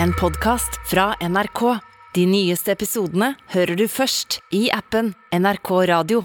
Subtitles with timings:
[0.00, 1.78] en podkast fra NRK.
[2.14, 6.24] De nyeste episodene hører du først i appen NRK Radio.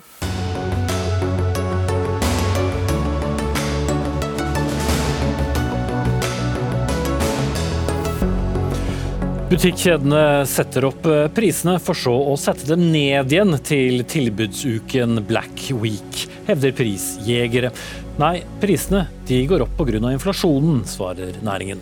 [9.48, 15.70] Butikkjedene setter opp eh, prisene, for så å sette dem ned igjen til tilbudsuken Black
[15.80, 17.72] Week, hevder prisjegere.
[18.20, 20.04] Nei, prisene de går opp pga.
[20.12, 21.80] inflasjonen, svarer næringen.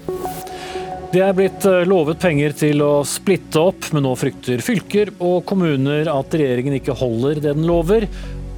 [1.16, 5.46] Det er blitt eh, lovet penger til å splitte opp, men nå frykter fylker og
[5.48, 8.04] kommuner at regjeringen ikke holder det den lover,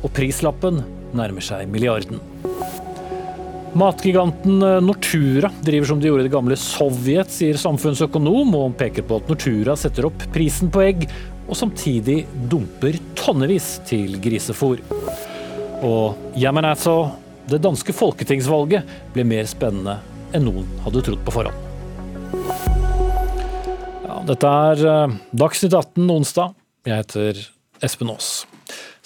[0.02, 0.80] og prislappen
[1.14, 2.18] nærmer seg milliarden.
[3.78, 9.06] Matgiganten eh, Nortura driver som de gjorde i det gamle Sovjet, sier samfunnsøkonom, og peker
[9.06, 11.06] på at Nortura setter opp prisen på egg,
[11.46, 14.82] og samtidig dumper tonnevis til grisefôr.
[15.86, 17.04] Og jammen altså,
[17.54, 20.00] det danske folketingsvalget ble mer spennende
[20.34, 21.67] enn noen hadde trodd på forhånd.
[24.28, 26.56] Dette er eh, Dagsnytt 18 onsdag.
[26.88, 27.38] Jeg heter
[27.86, 28.44] Espen Aas.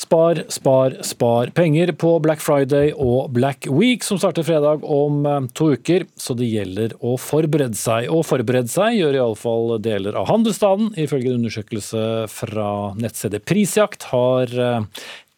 [0.02, 5.46] Spar, spar, spar penger på Black Friday og Black Week, som starter fredag om eh,
[5.54, 6.08] to uker.
[6.18, 8.10] Så det gjelder å forberede seg.
[8.10, 10.96] Og forberede seg gjør iallfall deler av handelsstanden.
[10.98, 14.50] Ifølge en undersøkelse fra nettstedet Prisjakt har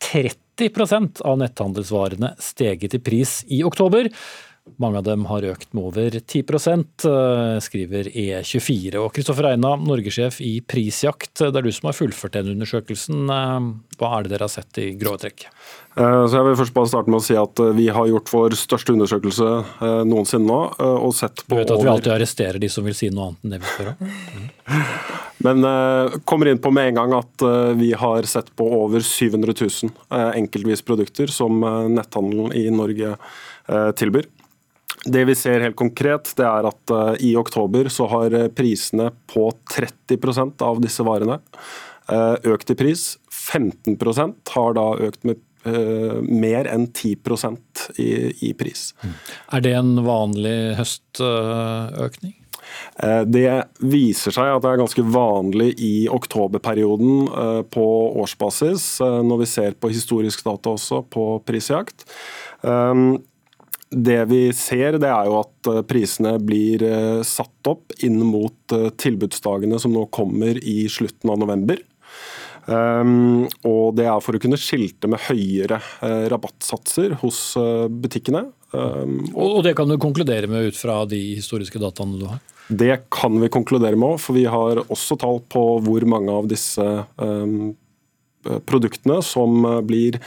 [0.08, 4.08] 30% av netthandelsvarene steget i pris i oktober.
[4.80, 8.95] Mange av dem har økt med over 10 eh, skriver E24.
[8.95, 13.25] Og Kristoffer Eina, norgessjef i Prisjakt, det er du som har fullført den undersøkelsen.
[13.28, 13.66] Eh,
[14.00, 15.45] hva er det dere har sett i grove trekk?
[16.00, 18.55] Eh, så jeg vil først bare starte med å si at Vi har gjort vår
[18.58, 19.50] største undersøkelse
[20.08, 20.59] noensinne nå.
[20.80, 21.58] og sett på...
[21.58, 23.73] Du vet at vi alltid arresterer de som vil si noe annet enn det vi
[23.75, 24.14] spør om?
[24.64, 24.86] Mm.
[25.44, 25.66] Men
[26.23, 27.44] kommer inn på med en gang at
[27.75, 29.92] vi har sett på over 700 000
[30.39, 31.59] enkeltvis produkter som
[31.92, 33.17] netthandelen i Norge
[34.00, 34.30] tilbyr.
[35.05, 39.09] Det vi ser helt konkret, det er at uh, i oktober så har eh, prisene
[39.31, 41.39] på 30% av disse varene
[42.11, 43.08] uh, økt i pris.
[43.31, 47.17] 15% har da økt med uh, mer enn 10
[47.98, 48.08] i,
[48.48, 48.93] i pris.
[49.52, 52.39] Er det en vanlig høstøkning?
[53.27, 53.49] Det
[53.83, 57.86] viser seg at det er ganske vanlig i oktoberperioden på
[58.23, 62.08] årsbasis, når vi ser på historisk data også på prisjakt.
[63.93, 68.73] Det vi ser, det er jo at eh, prisene blir eh, satt opp inn mot
[68.73, 71.81] eh, tilbudsdagene som nå kommer i slutten av november.
[72.64, 78.45] Um, og det er for å kunne skilte med høyere uh, rabattsatser hos uh, butikkene.
[78.71, 82.39] Um, og, og, det kan du konkludere med ut fra de historiske dataene du har?
[82.71, 86.87] Det kan vi konkludere med, for vi har også tall på hvor mange av disse
[87.20, 87.73] um,
[88.64, 90.21] produktene som blir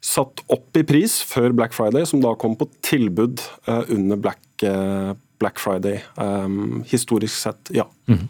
[0.00, 4.40] satt opp i pris før Black Friday, som da kom på tilbud uh, under Black,
[4.64, 6.00] uh, Black Friday.
[6.16, 7.86] Um, historisk sett, ja.
[8.08, 8.24] Mm.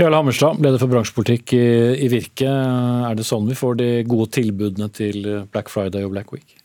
[0.00, 1.66] Jarle Hammerstad, leder for bransjepolitikk i,
[2.06, 2.48] i Virke.
[2.48, 6.56] Er det sånn vi får de gode tilbudene til Black Friday og Black Week?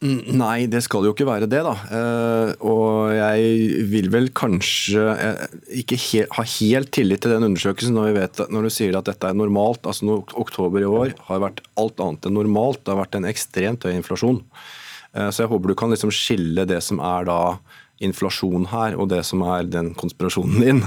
[0.00, 1.74] Nei, det skal jo ikke være det, da.
[1.92, 5.42] Eh, og jeg vil vel kanskje eh,
[5.82, 9.36] ikke ha helt tillit til den undersøkelsen når, vet, når, du sier at dette er
[9.36, 9.84] normalt.
[9.84, 12.80] Altså når Oktober i år har vært alt annet enn normalt.
[12.80, 14.40] Det har vært en ekstremt høy inflasjon.
[15.12, 17.40] Eh, så jeg håper du kan liksom skille det som er da
[18.00, 20.82] inflasjon her, og det som er den konspirasjonen din.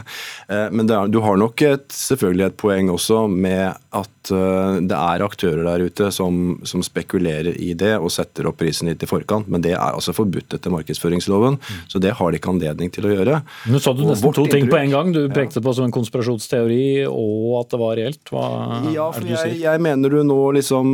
[0.49, 4.97] Eh, men er, du har nok et, selvfølgelig et poeng også med at eh, det
[4.97, 9.09] er aktører der ute som, som, spekulerer i det og setter opp prisen litt i
[9.09, 11.59] forkant, men det er altså forbudt etter markedsføringsloven.
[11.61, 11.83] Mm.
[11.93, 13.39] Så det har de ikke anledning til å gjøre.
[13.69, 15.13] Nå sa du nesten to ting på en gang.
[15.13, 15.65] Du pekte ja.
[15.67, 18.33] på som en konspirasjonsteori og at det var reelt.
[18.33, 18.47] Hva
[18.89, 19.53] ja, for er det du sier?
[19.53, 19.63] jeg?
[19.67, 20.91] Jeg mener du nå liksom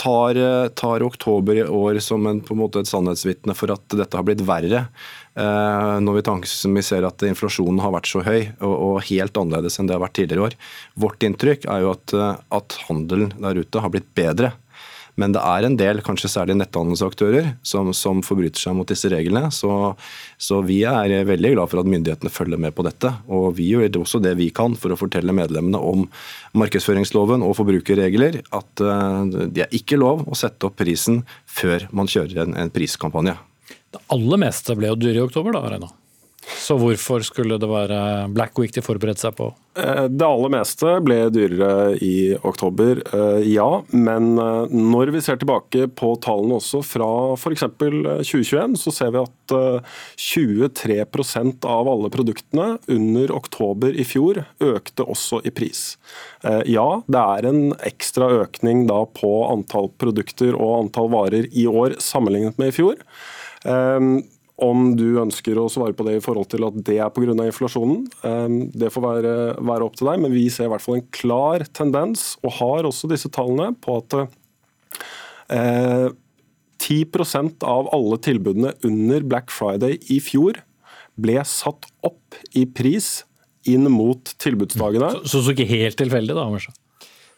[0.00, 0.38] tar,
[0.76, 4.26] tar oktober i år som en, på en måte et sannhetsvitne for at dette har
[4.26, 4.86] blitt verre.
[5.34, 9.96] Eh, når vi, ser at inflasjonen har vært så høy og, helt annerledes enn det
[9.96, 10.58] har vært tidligere år.
[10.94, 14.54] Vårt inntrykk er jo at, eh, at handelen der ute har blitt bedre.
[15.14, 19.46] Men det er en del, kanskje særlig netthandelsaktører, som, som forbryter seg mot disse reglene.
[19.54, 19.70] Så,
[20.42, 23.12] så, vi er veldig glad for at myndighetene følger med på dette.
[23.30, 26.08] Og vi gjør også det vi kan for å fortelle medlemmene om
[26.58, 28.42] markedsføringsloven og forbrukerregler.
[28.58, 32.74] At uh, det er ikke lov å sette opp prisen før man kjører en, en
[32.74, 33.38] priskampanje.
[33.94, 35.90] Det aller meste ble jo dyre i oktober, da, Reina?
[36.44, 37.98] Så hvorfor skulle det være
[38.34, 39.50] Black Week de forberedte seg på?
[39.74, 43.68] Eh, det aller meste ble dyrere i oktober, eh, ja.
[43.90, 47.66] Men eh, når vi ser tilbake på tallene også fra f.eks.
[47.80, 49.56] 2021, så ser vi at
[50.20, 55.82] 23% av alle produktene under oktober i fjor økte også i pris.
[56.64, 61.98] Ja, det er en ekstra økning da på antall produkter og antall varer i år
[62.00, 62.96] sammenlignet med i fjor.
[63.64, 64.22] Ehm,
[64.54, 67.32] Om du ønsker å svare på det i forhold til at det er pga.
[67.42, 68.04] inflasjonen,
[68.70, 70.20] det får være, være, opp til deg.
[70.22, 73.96] Men vi ser i hvert fall en klar tendens, og har også disse tallene, på
[73.98, 74.14] at
[75.50, 76.06] eh,
[76.78, 80.62] 10% av alle tilbudene under Black Friday i fjor
[81.18, 83.24] ble satt opp i pris
[83.66, 85.10] inn mot tilbudsdagene.
[85.18, 86.46] Så, så, så ikke helt tilfeldig, da?
[86.52, 86.76] Kanskje?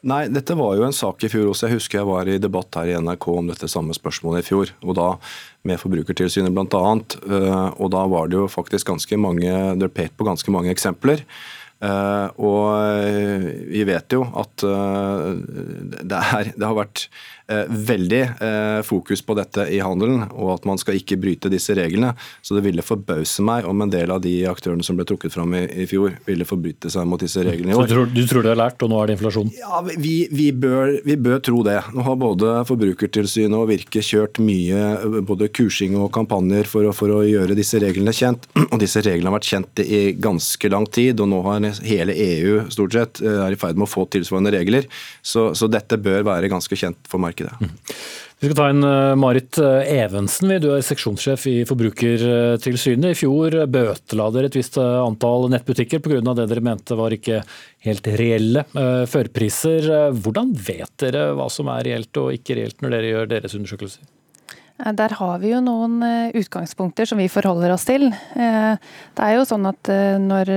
[0.07, 1.67] Nei, dette var jo en sak i fjor også.
[1.67, 4.73] Jeg husker jeg var i debatt her i NRK om dette samme spørsmålet i fjor.
[4.85, 5.09] og da
[5.67, 6.83] Med Forbrukertilsynet bl.a.
[7.27, 11.25] Eh, og da var det jo faktisk ganske mange Det pekt på ganske mange eksempler.
[11.77, 17.03] Uh, og eh, vi vet jo at det, er, det, har vært
[17.47, 18.23] veldig
[18.87, 22.13] fokus på dette i handelen, og at man skal ikke bryte disse reglene.
[22.43, 25.55] Så det ville forbause meg om en del av de aktørene som ble trukket fram
[25.55, 27.87] i, i fjor, ville forbryte seg mot disse reglene i år.
[27.87, 29.53] Du tror, du tror det er lært, og nå er det inflasjon?
[29.59, 31.79] Ja, vi, vi, bør, vi, bør, tro det.
[31.95, 37.13] Nå har både Forbrukertilsynet og Virke kjørt mye både kursing og kampanjer for å, for
[37.15, 38.49] å gjøre disse reglene kjent.
[38.77, 42.57] Og disse reglene har vært kjent i ganske lang tid, og nå har hele EU
[42.73, 44.89] stort sett eh, er i ferd med å få tilsvarende regler.
[45.25, 47.36] Så, så dette bør være ganske kjent for markedet.
[47.45, 47.75] Mm.
[48.37, 53.13] Vi skal ta inn eh, Marit eh, Evensen, du er seksjonssjef i Forbrukertilsynet.
[53.13, 56.21] I fjor bøtela dere et visst antall nettbutikker pga.
[56.33, 57.43] det dere mente var ikke
[57.87, 58.67] helt reelle
[59.09, 60.13] førpriser.
[60.17, 64.13] Hvordan vet dere hva som er reelt og ikke reelt når dere gjør deres undersøkelser?
[64.79, 68.09] Eh, der har vi jo noen eh, utgangspunkter som vi forholder oss til.
[68.11, 68.73] Eh,
[69.17, 69.93] det er jo sånn at
[70.23, 70.53] når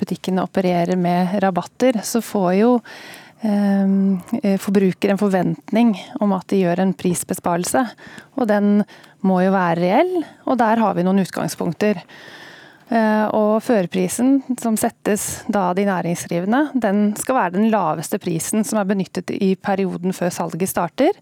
[0.00, 2.72] butikkene opererer med rabatter, så får jo
[3.42, 7.80] forbruker en forventning om at de gjør en prisbesparelse.
[8.38, 8.84] Og den
[9.26, 10.12] må jo være reell,
[10.46, 11.98] og der har vi noen utgangspunkter.
[13.34, 18.86] Og førerprisen som settes da de næringsdrivende, den skal være den laveste prisen som er
[18.92, 21.18] benyttet i perioden før salget starter.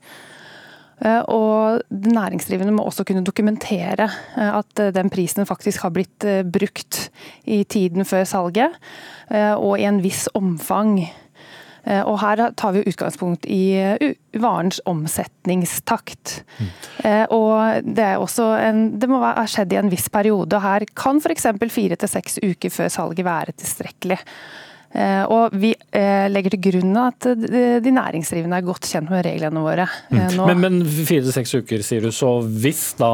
[1.00, 6.26] Eh, og næringsdrivende må også kunne dokumentere eh, at eh, den prisen faktisk har blitt
[6.52, 7.06] brukt
[7.48, 8.76] i tiden før salget,
[9.30, 10.98] og i en viss omfang.
[11.84, 13.62] Og her tar vi utgangspunkt i
[14.36, 16.42] varens omsetningstakt.
[16.58, 16.70] Mm.
[17.32, 20.60] Og det, er også en, det må ha skjedd i en viss periode.
[20.60, 21.48] Her kan f.eks.
[21.72, 24.20] fire til seks uker før salget være tilstrekkelig.
[24.90, 29.62] Eh, og vi eh, legger til grunn at de næringsdrivende er godt kjent med reglene
[29.62, 29.86] våre.
[30.10, 30.40] Eh, mm.
[30.50, 32.10] Men, men fire til seks uker, sier du.
[32.14, 33.12] Så hvis da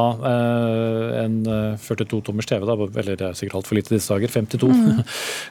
[1.21, 1.37] en
[1.83, 5.03] 42-tommers TV, da, eller det er sikkert altfor lite disse dager, 52, mm.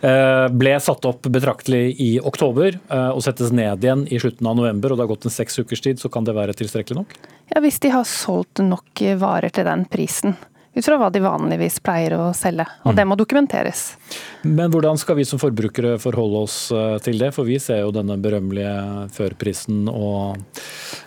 [0.60, 4.98] ble satt opp betraktelig i oktober og settes ned igjen i slutten av november, og
[4.98, 7.16] det har gått en seks ukers tid, så kan det være tilstrekkelig nok?
[7.52, 10.36] Ja, Hvis de har solgt nok varer til den prisen
[10.76, 12.66] ut fra hva de vanligvis pleier å selge.
[12.84, 12.96] Og mm.
[12.98, 13.84] det må dokumenteres.
[14.44, 17.32] Men hvordan skal vi som forbrukere forholde oss eh, til det?
[17.36, 20.36] For vi ser jo denne berømmelige førprisen og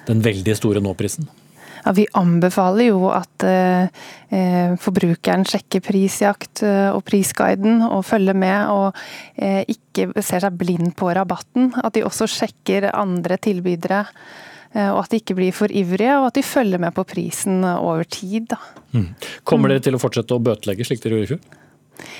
[0.10, 1.30] den veldig store nå-prisen.
[1.86, 3.88] Ja, vi anbefaler jo at eh,
[4.36, 9.00] eh forbrukeren sjekker prisjakt eh, og prisguiden og følger med, og
[9.38, 11.72] eh, ikke ser seg blind på rabatten.
[11.80, 14.06] At de også sjekker andre tilbydere.
[14.75, 17.63] Eh, og at de ikke blir for ivrige, og at de følger med på prisen
[17.66, 18.54] over tid.
[18.94, 19.12] Mm.
[19.48, 21.66] Kommer dere til å fortsette å bøtelegge slik dere gjorde i fjor?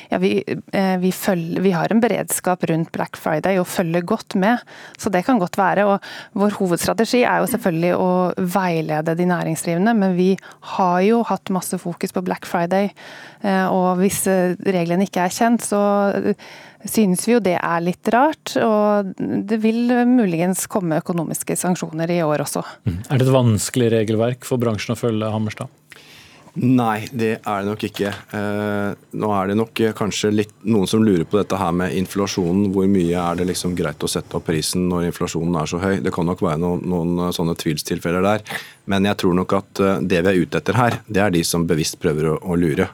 [0.10, 0.44] Ja, vi,
[0.74, 4.64] eh, vi, følger, vi, har en beredskap rundt Black Friday og følger godt med.
[5.00, 5.86] Så det kan godt være.
[5.88, 6.04] og
[6.40, 8.10] Vår hovedstrategi er jo selvfølgelig å
[8.58, 10.34] veilede de næringsdrivende, men vi
[10.76, 12.92] har jo hatt masse fokus på Black Friday.
[13.44, 14.26] Eh, og hvis
[14.68, 15.84] reglene ikke er kjent, så
[16.88, 18.56] synes vi jo det er litt rart.
[18.62, 22.64] Og det vil muligens komme økonomiske sanksjoner i år også.
[22.86, 23.02] Mm.
[23.10, 25.76] Er det et vanskelig regelverk for bransjen å følge, Hammerstad?
[26.60, 28.10] Nei, det er det nok ikke.
[28.36, 32.72] Eh, nå er det nok kanskje litt, noen som lurer på dette her med inflasjonen.
[32.74, 36.00] Hvor mye er det liksom greit å sette opp prisen når inflasjonen er så høy?
[36.04, 38.44] Det kan nok være noen, noen sånne tvilstilfeller der.
[38.92, 41.46] Men jeg tror nok at eh, det vi er ute etter her, det er de
[41.48, 42.90] som bevisst prøver å, å lure.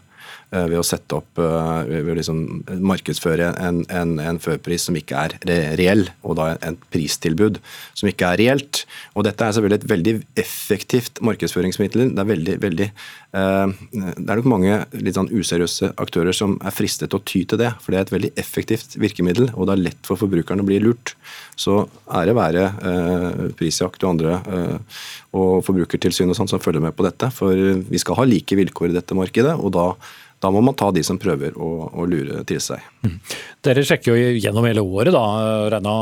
[0.53, 2.41] Eh, ved å sette opp, eh, ved å liksom
[2.85, 5.33] markedsføre en, en, en, førpris som ikke er
[5.79, 7.57] reell, og da et pristilbud
[7.97, 8.83] som ikke er reelt.
[9.17, 10.13] Og Dette er selvfølgelig et veldig
[10.45, 12.13] effektivt markedsføringsmiddel.
[12.13, 12.89] Det er veldig, veldig
[13.35, 17.59] det er nok mange litt sånn useriøse aktører som er fristet til å ty til
[17.59, 17.73] det.
[17.83, 20.79] For det er et veldig effektivt virkemiddel, og det er lett for forbrukerne å bli
[20.83, 21.15] lurt.
[21.59, 22.67] Så ære være
[23.59, 24.37] prisjakt og andre
[25.35, 27.27] og Forbrukertilsynet og sånn som følger med på dette.
[27.35, 29.57] For vi skal ha like vilkår i dette markedet.
[29.59, 29.89] og da
[30.43, 32.83] da må man ta de som prøver å, å lure til seg.
[33.05, 33.17] Mm.
[33.65, 35.23] Dere sjekker jo gjennom hele året, da.
[35.73, 35.95] Reina.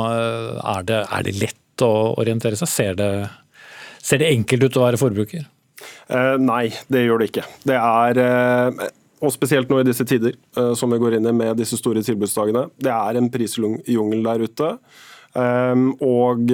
[0.74, 2.72] Er det, er det lett å orientere seg?
[2.72, 3.10] Ser det,
[4.02, 5.46] ser det, enkelt ut å være forbruker?
[6.08, 7.48] Eh, nei, det gjør det ikke.
[7.68, 8.84] Det er eh,
[9.24, 12.04] og spesielt nå i disse tider, eh, som vi går inn i med disse store
[12.04, 12.68] tilbudsdagene.
[12.75, 14.72] Det er en prisjungel der ute.
[15.34, 16.52] Ehm, og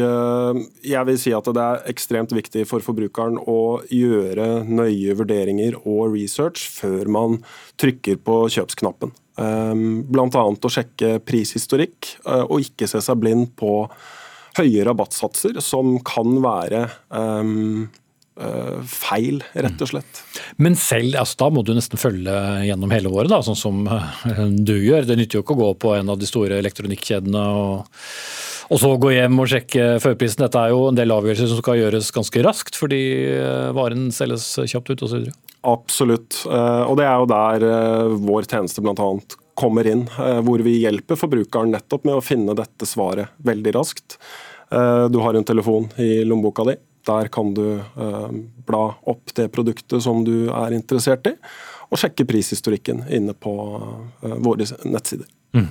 [0.88, 6.14] jeg vil si at det er ekstremt viktig for forbrukeren å gjøre nøye vurderinger og
[6.14, 7.36] research før man
[7.82, 9.12] trykker på kjøpsknappen.
[9.44, 10.46] Ehm, Bl.a.
[10.48, 12.14] å sjekke prishistorikk,
[12.46, 13.84] og ikke se seg blind på
[14.60, 17.90] høye rabattsatser, som kan være um,
[18.88, 20.22] feil, rett og slett.
[20.64, 23.82] Men selv, altså, da må du nesten følge gjennom hele året, da, sånn som
[24.56, 25.08] du gjør.
[25.10, 28.00] Det nytter jo ikke å gå på en av de store elektronikkjedene og
[28.70, 30.44] og så gå hjem og sjekke førprisen.
[30.44, 33.02] Dette er jo en del avgjørelser som skal gjøres ganske raskt, fordi
[33.34, 35.30] eh, varen selges kjapt ut osv.
[35.70, 36.44] Absolutt.
[36.46, 39.10] Eh, og det er jo der eh, vår tjeneste bl.a.
[39.58, 40.06] kommer inn.
[40.46, 44.20] Hvor vi hjelper forbrukeren nettopp med å finne dette svaret veldig raskt.
[44.70, 46.76] Du har en telefon i lommeboka di.
[47.08, 47.80] Der kan du
[48.68, 51.36] bla opp det produktet som du er interessert i,
[51.90, 53.54] og sjekke prishistorikken inne på
[54.22, 55.30] våre nettsider.
[55.56, 55.70] Mm.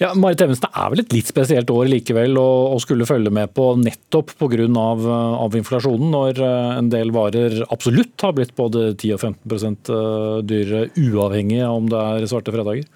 [0.00, 3.30] Ja, Marit Evensen, det er vel et litt spesielt år likevel å, å skulle følge
[3.34, 4.50] med på nettopp pga.
[4.82, 5.04] Av,
[5.46, 10.40] av inflasjonen, når eh, en del varer absolutt har blitt både 10 og 15 eh,
[10.48, 12.88] dyrere, uavhengig av om det er svarte fredager?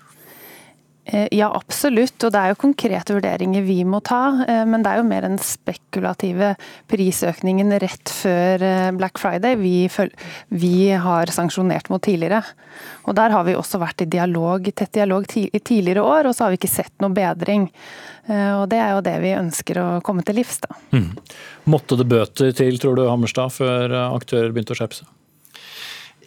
[1.07, 2.19] Eh, ja, absolutt.
[2.25, 4.43] Og det er jo konkrete vurderinger vi må ta.
[4.49, 6.55] Eh, men det er jo mer den spekulative
[6.91, 9.87] prisøkningen rett før eh, Black Friday vi,
[10.51, 12.43] vi har sanksjonert mot tidligere.
[13.07, 16.47] Og der har vi også vært i dialog, tett dialog i tidligere år, og så
[16.47, 17.69] har vi ikke sett noe bedring.
[18.27, 20.75] Og det er jo det vi ønsker å komme til livs, da.
[20.91, 21.13] Mm.
[21.71, 25.16] Måtte det bøter til, tror du, Hammerstad, før aktører begynte å skjerpe seg?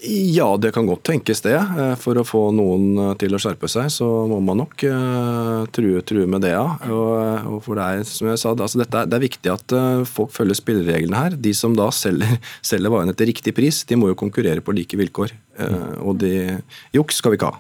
[0.08, 1.58] Ja, det kan godt tenkes det.
[1.58, 5.66] Eh, for å få noen eh, til å skjerpe seg, så må man nok uh,
[5.76, 6.64] true, true, med det, ja.
[6.88, 9.76] Og, for det er, som jeg sa, altså dette, det er viktig at
[10.08, 11.36] folk følger spillereglene her.
[11.36, 12.40] De som da selger,
[12.72, 15.36] selger varene til riktig pris, de må jo konkurrere på like vilkår.
[16.08, 16.34] Og de,
[16.96, 17.60] juks skal vi ikke ha.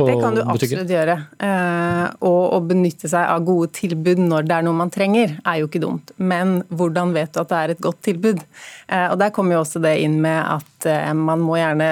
[0.00, 0.18] eh, butikken?
[0.18, 1.16] Det kan du absolutt gjøre.
[1.48, 5.60] Eh, og å benytte seg av gode tilbud når det er noe man trenger, er
[5.60, 6.12] jo ikke dumt.
[6.16, 8.44] Men hvordan vet du at det er et godt tilbud?
[8.86, 11.90] Eh, og Der kommer jo også det inn med at eh, man må gjerne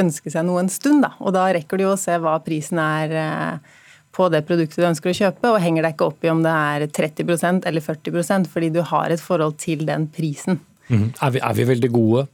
[0.00, 1.04] ønske seg noe en stund.
[1.06, 1.14] Da.
[1.22, 3.58] Og da rekker du jo å se hva prisen er
[4.14, 6.52] på det produktet du ønsker å kjøpe, og henger deg ikke opp i om det
[6.54, 10.60] er 30% eller 40% fordi du har et forhold til den prisen.
[10.86, 11.08] Mm.
[11.18, 12.26] Er, vi, er vi veldig gode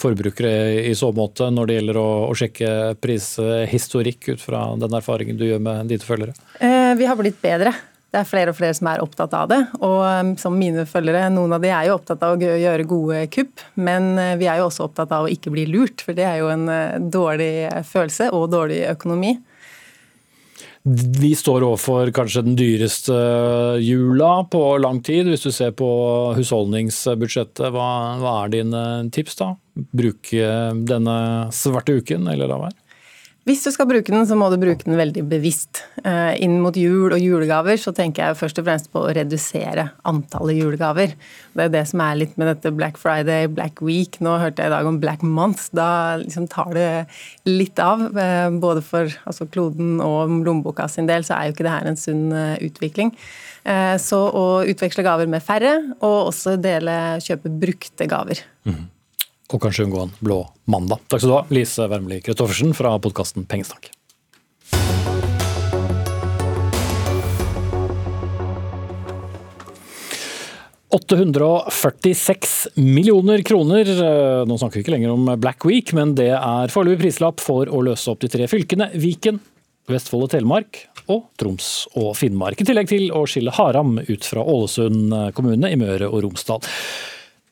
[0.00, 5.46] forbrukere i så måte når det gjelder å sjekke prishistorikk ut fra den erfaringen du
[5.48, 6.36] gjør med dine følgere?
[6.60, 7.74] Eh, vi har blitt bedre.
[8.12, 9.60] Det er flere og flere som er opptatt av det.
[9.80, 13.22] Og eh, som mine følgere, noen av de er jo opptatt av å gjøre gode
[13.32, 16.42] kupp, men vi er jo også opptatt av å ikke bli lurt, for det er
[16.42, 16.68] jo en
[17.12, 17.54] dårlig
[17.88, 19.36] følelse og dårlig økonomi.
[20.84, 23.14] Vi står overfor kanskje den dyreste
[23.78, 25.28] jula på lang tid.
[25.30, 25.88] Hvis du ser på
[26.34, 28.82] husholdningsbudsjettet, hva, hva er dine
[29.14, 29.52] tips da?
[29.94, 30.48] Bruke
[30.88, 31.16] denne
[31.54, 32.81] svarte uken, eller la være?
[33.42, 35.80] Hvis du skal bruke den, så må du bruke den veldig bevisst.
[36.06, 39.88] Eh, inn mot jul og julegaver så tenker jeg først og fremst på å redusere
[40.06, 41.16] antallet julegaver.
[41.50, 44.20] Det er det som er litt med dette Black Friday, Black Week.
[44.22, 45.72] Nå hørte jeg i dag om Black Month.
[45.74, 46.86] Da liksom tar det
[47.50, 48.06] litt av.
[48.14, 51.90] Eh, både for altså kloden og lommeboka sin del så er jo ikke det her
[51.90, 53.10] en sunn eh, utvikling.
[54.02, 58.40] Så å utveksle gaver med færre, og også dele, kjøpe brukte gaver.
[58.66, 58.90] Mm
[59.52, 60.38] og kanskje unngå en blå
[60.70, 61.02] mandag.
[61.08, 63.90] Takk skal du ha, Lise Wermli Kristoffersen fra podkasten Pengesnakk.
[70.92, 73.88] «846 millioner kroner.
[74.44, 77.80] Nå snakker vi ikke lenger om Black Week, men det er foreløpig prislapp for å
[77.86, 79.40] løse opp de tre fylkene Viken,
[79.88, 82.60] Vestfold og Telemark og Troms og Finnmark.
[82.60, 86.60] I tillegg til å skille Haram ut fra Ålesund kommune i Møre og Romsdal.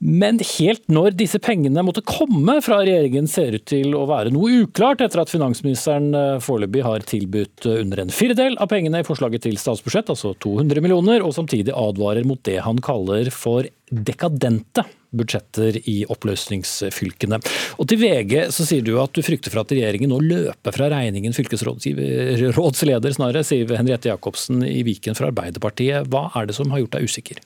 [0.00, 4.62] Men helt når disse pengene måtte komme fra regjeringen ser ut til å være noe
[4.62, 9.04] uklart, etter at finansministeren eh, foreløpig har tilbudt eh, under en firedel av pengene i
[9.04, 14.86] forslaget til statsbudsjett, altså 200 millioner, og samtidig advarer mot det han kaller for dekadente
[15.12, 17.42] budsjetter i oppløsningsfylkene.
[17.82, 20.88] Og Til VG så sier du at du frykter for at regjeringen nå løper fra
[20.94, 21.36] regningen.
[21.36, 26.08] Fylkesrådsleder snarere, sier Henriette Jacobsen i Viken fra Arbeiderpartiet.
[26.08, 27.42] Hva er det som har gjort deg usikker?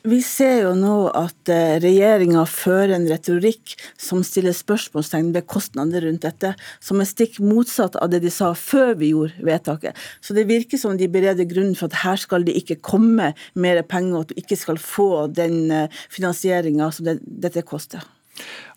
[0.00, 6.06] Vi ser jo nå at eh, regjeringa fører en retorikk som stiller spørsmålstegn ved kostnader
[6.06, 9.98] rundt dette, som er stikk motsatt av det de sa før vi gjorde vedtaket.
[10.24, 13.82] Så det virker som de bereder grunnen for at her skal det ikke komme mer
[13.84, 18.00] penger, og at du ikke skal få den eh, finansieringa som det, dette koster.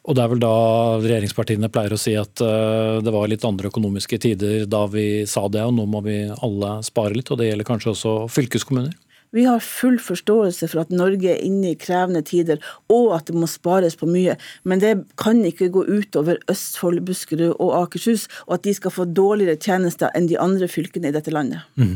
[0.04, 0.56] Og det er vel da
[1.00, 5.48] regjeringspartiene pleier å si at eh, det var litt andre økonomiske tider da vi sa
[5.48, 7.32] det, og nå må vi alle spare litt.
[7.32, 8.92] Og det gjelder kanskje også fylkeskommuner?
[9.34, 12.60] Vi har full forståelse for at Norge er inne i krevende tider,
[12.94, 14.36] og at det må spares på mye.
[14.70, 19.08] Men det kan ikke gå utover Østfold, Buskerud og Akershus, og at de skal få
[19.10, 21.66] dårligere tjenester enn de andre fylkene i dette landet.
[21.82, 21.96] Mm.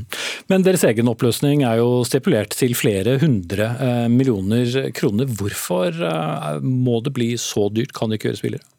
[0.49, 5.29] Men deres egen oppløsning er jo stipulert til flere hundre eh, millioner kroner.
[5.29, 7.93] Hvorfor eh, må det bli så dyrt?
[7.93, 8.73] Kan det ikke gjøres billigere?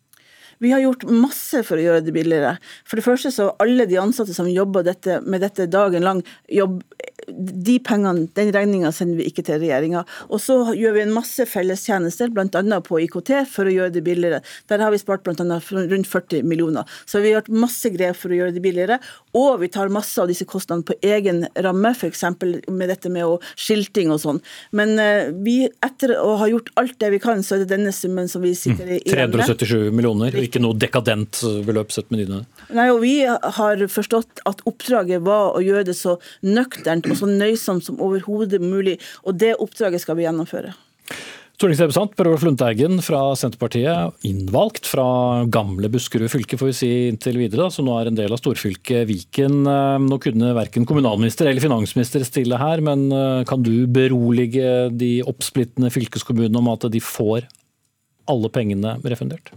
[0.59, 2.57] Vi har gjort masse for å gjøre det billigere.
[2.89, 6.81] For det første så alle de ansatte som jobber dette, med dette dagen lang, jobb,
[7.37, 10.05] de pengene, den regninga sender vi ikke til regjeringa.
[10.33, 12.81] Og så gjør vi en masse fellestjenester, bl.a.
[12.85, 14.41] på IKT, for å gjøre det billigere.
[14.71, 15.61] Der har vi spart bl.a.
[15.61, 16.89] rundt 40 millioner.
[17.07, 19.01] Så vi har gjort masse grep for å gjøre det billigere.
[19.39, 22.25] Og vi tar masse av disse kostnadene på egen ramme, f.eks.
[22.69, 24.43] med dette med å skilting og sånn.
[24.77, 27.93] Men uh, vi, etter å ha gjort alt det vi kan, så er det denne
[27.95, 29.01] summen som vi sitter i.
[29.05, 29.13] Mm.
[29.13, 32.43] 377 millioner, og ikke noe dekadent beløp sett med dine
[32.75, 37.31] Nei, og Vi har forstått at oppdraget var å gjøre det så nøkternt og så
[37.31, 38.99] nøysomt som overhodet mulig.
[39.25, 40.75] Og det oppdraget skal vi gjennomføre.
[41.59, 47.35] Stortingsrepresentant Per Olaf Lundteigen fra Senterpartiet, innvalgt fra gamle Buskerud fylke, får vi si inntil
[47.41, 49.57] videre, da, som nå er en del av storfylket Viken.
[49.67, 55.11] Eh, nå kunne verken kommunalminister eller finansminister stille her, men eh, kan du berolige de
[55.27, 57.51] oppsplittende fylkeskommunene om at de får
[58.31, 59.51] alle pengene refundert?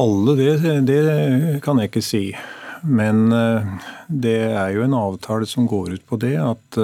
[0.00, 0.56] Alle, det,
[0.88, 1.04] det
[1.68, 2.24] kan jeg ikke si.
[2.80, 6.80] Men eh, det er jo en avtale som går ut på det at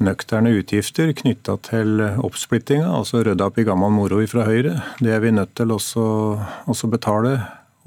[0.00, 5.22] nøkterne utgifter knytta til oppsplittinga, altså rydde opp i gammel moro fra Høyre, det er
[5.24, 5.80] vi nødt til å
[6.92, 7.34] betale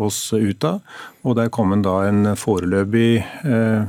[0.02, 0.82] oss ut av.
[1.24, 3.84] Og der kom en da en foreløpig eh,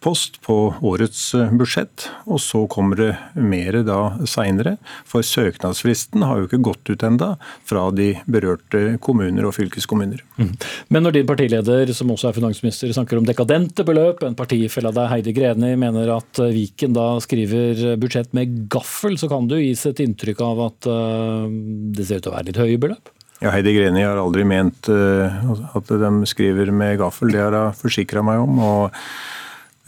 [0.00, 4.76] post på årets eh, budsjett, og så kommer det mer da seinere.
[5.08, 7.34] For søknadsfristen har jo ikke gått ut enda
[7.68, 10.22] fra de berørte kommuner og fylkeskommuner.
[10.40, 10.52] Mm.
[10.88, 14.96] Men når din partileder, som også er finansminister, snakker om dekadente beløp, en partifelle av
[14.96, 19.58] deg, Heidi Greni, mener at eh, Viken da skriver budsjett med gaffel, så kan du
[19.60, 21.46] gis et inntrykk av at uh,
[21.94, 23.12] det ser ut til å være litt høye beløp?
[23.40, 28.24] Ja, Heidi Greni har aldri ment at de skriver med gaffel, det har hun forsikra
[28.24, 28.58] meg om.
[28.60, 28.98] og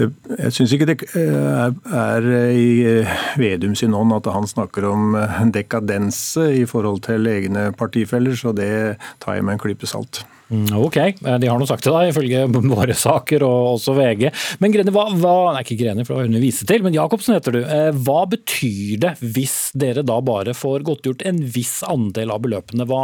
[0.01, 5.17] jeg syns ikke det eh, er i eh, Vedum sin ånd at han snakker om
[5.19, 10.25] eh, dekadense i forhold til egne partifeller, så det tar jeg med en klype salt.
[10.53, 14.27] Mm, ok, eh, de har noe sagt til deg, ifølge våre saker og også VG.
[14.61, 17.37] Men Greni, hva, hva Nei, ikke Greni, for det var hun viste til, men Jacobsen
[17.37, 17.61] heter du.
[17.65, 22.87] Eh, hva betyr det hvis dere da bare får godtgjort en viss andel av beløpene?
[22.89, 23.03] Hva,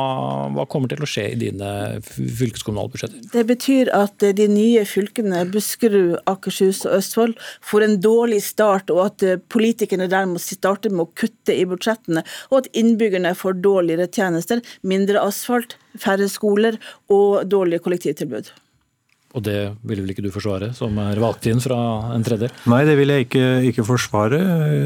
[0.57, 1.73] hva kommer til å skje i dine
[2.05, 3.25] fylkeskommunale budsjetter?
[3.33, 8.93] Det betyr at eh, de nye fylkene Buskerud, Akershus og Østfold får en dårlig start,
[8.93, 13.61] og at politikerne der må starte med å kutte i budsjettene, og at innbyggerne får
[13.65, 18.51] dårligere tjenester, mindre asfalt, færre skoler og dårlige kollektivtilbud.
[19.37, 21.77] Og det ville vel ikke du forsvare, som er valgt inn fra
[22.15, 22.55] en tredjedel?
[22.73, 24.39] Nei, det vil jeg ikke, ikke, forsvare.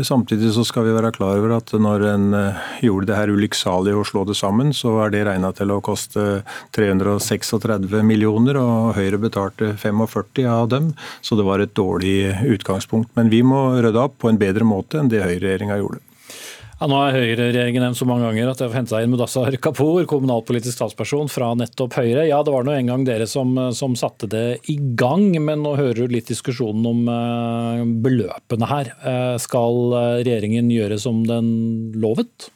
[0.07, 4.01] Samtidig så skal vi være klar over at når en eh, gjorde det her ulykksalige
[4.01, 6.43] å slå det sammen, så er det regna til å koste
[6.75, 10.91] 336 millioner, og Høyre betalte 45 av dem.
[11.23, 13.15] Så det var et dårlig utgangspunkt.
[13.15, 16.03] Men vi må rydde opp på en bedre måte enn det høyreregjeringa gjorde.
[16.83, 20.75] Ja, nå høyreregjeringen nevnt så mange ganger at jeg har henta inn Mudassar Kapur, kommunalpolitisk
[20.75, 22.25] statsperson fra nettopp Høyre.
[22.27, 25.77] Ja, det var nå en gang dere som, som, satte det i gang, men nå
[25.79, 28.91] hører du litt diskusjonen om uh, beløpene her.
[28.99, 29.79] Uh, skal
[30.25, 31.53] regjeringen gjøre som den
[32.03, 32.51] lovet?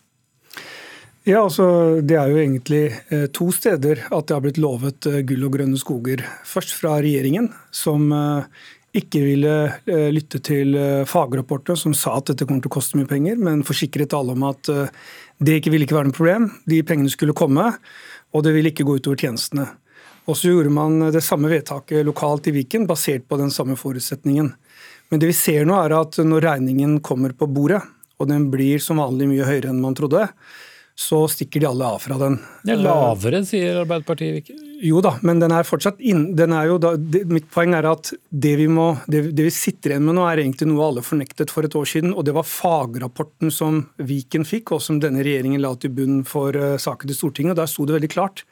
[1.23, 5.55] Ja, altså Det er jo egentlig to steder at det har blitt lovet gull og
[5.55, 6.27] grønne skoger.
[6.47, 8.11] Først fra regjeringen, som
[8.97, 9.55] ikke ville
[9.87, 13.39] eh, lytte til eh, fagrapporter som sa at dette kommer til å koste mye penger,
[13.41, 14.93] men forsikret alle om at eh,
[15.45, 16.49] det ikke ville ikke være noe problem.
[16.69, 17.69] De pengene skulle komme,
[18.33, 19.67] og det ville ikke gå utover tjenestene.
[20.27, 24.51] Og så gjorde man det samme vedtaket lokalt i Viken, basert på den samme forutsetningen.
[25.11, 27.83] Men det vi ser nå er at når regningen kommer på bordet,
[28.17, 30.25] og den blir som vanlig mye høyere enn man trodde,
[30.97, 32.39] så stikker de alle av fra den.
[32.65, 34.49] Det er lavere, sier Arbeiderpartiet.
[34.81, 37.85] Jo da, men den er fortsatt inn, den er jo da, det, Mitt poeng er
[37.89, 41.05] at det vi, må, det, det vi sitter igjen med nå, er egentlig noe alle
[41.05, 42.15] fornektet for et år siden.
[42.17, 46.57] og Det var fagrapporten som Viken fikk, og som denne regjeringen la til bunn for
[46.57, 47.53] uh, saken til Stortinget.
[47.57, 48.47] og Der sto det veldig klart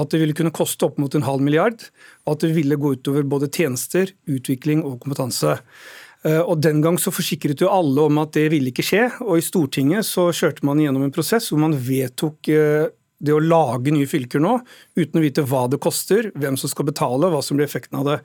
[0.00, 1.82] at det ville kunne koste opp mot en halv milliard,
[2.24, 5.58] og at det ville gå utover både tjenester, utvikling og kompetanse.
[6.24, 9.04] Eh, og Den gang så forsikret jo alle om at det ville ikke skje.
[9.24, 12.90] og I Stortinget så kjørte man gjennom en prosess hvor man vedtok eh,
[13.22, 14.56] det å lage nye fylker nå,
[14.98, 18.08] uten å vite hva det koster, hvem som skal betale, hva som blir effekten av
[18.08, 18.16] det.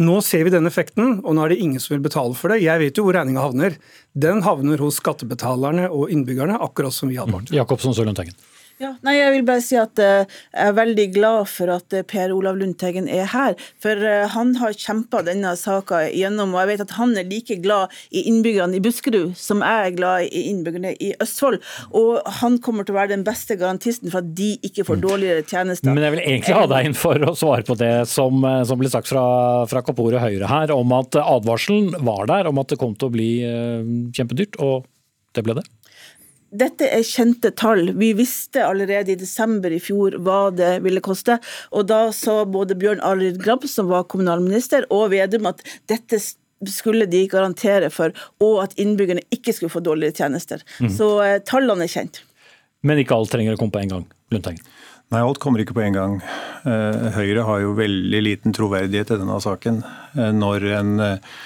[0.00, 2.62] Nå ser vi den effekten, og nå er det ingen som vil betale for det.
[2.64, 3.76] Jeg vet jo hvor regninga havner.
[4.16, 7.52] Den havner hos skattebetalerne og innbyggerne, akkurat som vi advarte.
[7.52, 7.58] Mm.
[7.60, 8.38] Jakobsen Sølundteigen.
[8.78, 12.04] Ja, nei, Jeg vil bare si at uh, jeg er veldig glad for at uh,
[12.06, 13.56] Per Olav Lundteigen er her.
[13.82, 17.56] For uh, han har kjempa denne saka gjennom, og jeg vet at han er like
[17.64, 21.58] glad i innbyggerne i Buskerud som jeg er glad i innbyggerne i Østfold.
[21.98, 25.42] Og han kommer til å være den beste garantisten for at de ikke får dårligere
[25.42, 25.90] tjenester.
[25.90, 28.92] Men jeg vil egentlig ha deg inn for å svare på det som, som ble
[28.92, 29.24] sagt fra,
[29.70, 33.16] fra Kapore Høyre her, om at advarselen var der om at det kom til å
[33.18, 33.30] bli
[34.14, 34.86] kjempedyrt, og
[35.34, 35.66] det ble det?
[36.48, 37.90] Dette er kjente tall.
[37.98, 41.36] Vi visste allerede i desember i fjor hva det ville koste.
[41.76, 46.20] Og da sa både Bjørn Arild Grabb, som var kommunalminister, og Vedum at dette
[46.72, 50.64] skulle de garantere for, og at innbyggerne ikke skulle få dårligere tjenester.
[50.80, 50.90] Mm.
[50.96, 52.22] Så eh, tallene er kjent.
[52.86, 54.08] Men ikke alt trenger å komme på en gang?
[54.32, 54.64] Lundteigen?
[55.08, 56.18] Nei, alt kommer ikke på en gang.
[56.68, 59.80] Eh, Høyre har jo veldig liten troverdighet i denne saken.
[60.18, 61.38] Eh, når en eh,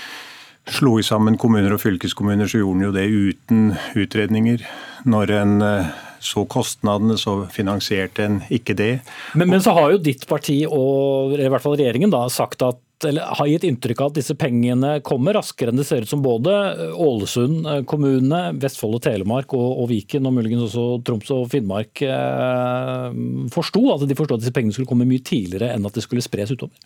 [0.70, 3.62] slo sammen kommuner og fylkeskommuner, så gjorde en jo det uten
[3.98, 4.64] utredninger.
[5.10, 8.92] Når en eh, så kostnadene, så finansierte en ikke det.
[9.34, 12.80] Men, men, så har jo ditt parti, og i hvert fall regjeringen, da, sagt at
[13.02, 16.22] eller har gitt inntrykk av at disse pengene kommer raskere enn det ser ut som
[16.22, 16.52] både
[16.94, 22.04] Ålesund eh, kommune, Vestfold og Telemark og, og Viken og muligens også Troms og Finnmark
[22.06, 23.08] eh,
[23.50, 23.82] forsto.
[23.94, 26.76] At de at disse pengene skulle komme mye tidligere enn at det skulle spres utover.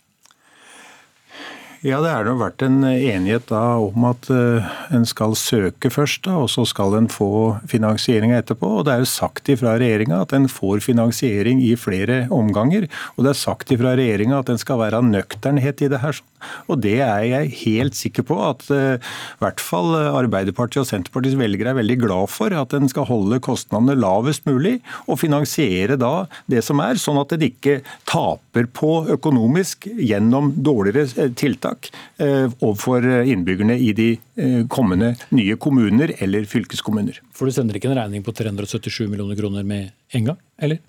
[1.85, 6.39] Ja, det har vært en enighet da om at uh, en skal søke først, da,
[6.41, 8.79] og så skal en få finansieringa etterpå.
[8.79, 12.87] Og det er jo sagt ifra regjeringa at en får finansiering i flere omganger.
[13.13, 16.17] Og det er sagt ifra regjeringa at en skal være nøkternhet i det her.
[16.65, 21.37] Og det er jeg helt sikker på at uh, i hvert fall Arbeiderpartiet og Senterpartiets
[21.37, 22.57] velgere er veldig glad for.
[22.57, 27.37] At en skal holde kostnadene lavest mulig, og finansiere da det som er, sånn at
[27.37, 34.67] en ikke taper på økonomisk gjennom dårligere tiltak tiltak eh, overfor innbyggerne i de eh,
[34.67, 37.21] kommende nye kommuner eller fylkeskommuner.
[37.33, 40.79] For du sender ikke en regning på 377 millioner kroner med en gang, eller?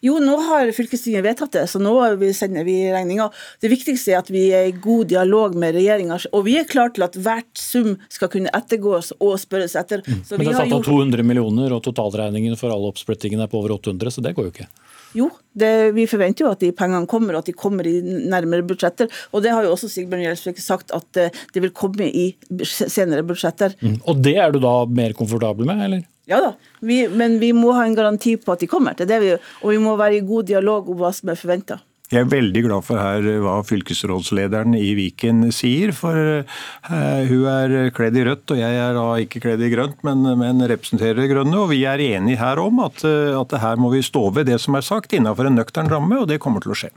[0.00, 1.92] Jo, nå har fylkestinget vedtatt det, så nå
[2.36, 3.30] sender vi regninga.
[3.60, 6.18] Det viktigste er at vi er i god dialog med regjeringa.
[6.36, 10.04] Og vi er klare til at hvert sum skal kunne ettergås og spørres etter.
[10.06, 10.20] Mm.
[10.36, 13.74] Men det er satt av 200 millioner, og totalregningen for alle oppsplittingene er på over
[13.80, 14.68] 800, så det går jo ikke.
[15.14, 18.66] Jo, det, vi forventer jo at de pengene kommer, og at de kommer i nærmere
[18.66, 19.10] budsjetter.
[19.32, 22.26] Og det har jo også Sigbjørn Gjelsvik sagt, at eh, det vil komme i
[22.64, 23.76] senere budsjetter.
[23.80, 24.00] Mm.
[24.10, 26.04] Og det er du da mer komfortabel med, eller?
[26.30, 28.96] Ja da, vi, men vi må ha en garanti på at de kommer.
[28.96, 31.78] til det vi, Og vi må være i god dialog om hva som er forventa.
[32.12, 35.94] Jeg er veldig glad for her hva fylkesrådslederen i Viken sier.
[35.96, 39.96] For uh, hun er kledd i rødt, og jeg er da ikke kledd i grønt,
[40.04, 41.56] men, men representerer det grønne.
[41.62, 44.60] Og vi er enige her om at, uh, at her må vi stå ved det
[44.60, 46.92] som er sagt, innenfor en nøktern ramme, og det kommer til å skje.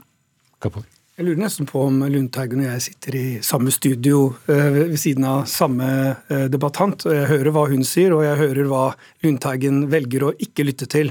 [0.60, 0.84] Kapur.
[1.18, 5.48] Jeg lurer nesten på om Lundteigen og jeg sitter i samme studio ved siden av
[5.50, 5.88] samme
[6.46, 7.08] debattant.
[7.10, 8.84] Jeg hører hva hun sier, og jeg hører hva
[9.26, 11.10] Lundteigen velger å ikke lytte til.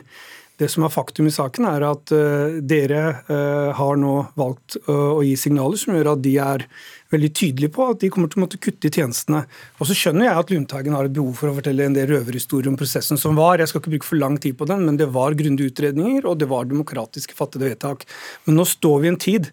[0.57, 5.19] Det som er faktum i saken, er at uh, dere uh, har nå valgt uh,
[5.19, 6.65] å gi signaler som gjør at de er
[7.13, 9.43] veldig tydelige på at de kommer til å måtte kutte i tjenestene.
[9.77, 12.71] Og så skjønner jeg at Lundteigen har et behov for å fortelle en del røverhistorier
[12.71, 13.61] om prosessen som var.
[13.61, 16.41] Jeg skal ikke bruke for lang tid på den, men det var grundige utredninger, og
[16.41, 18.07] det var demokratiske fattede vedtak.
[18.49, 19.51] Men nå står vi i en tid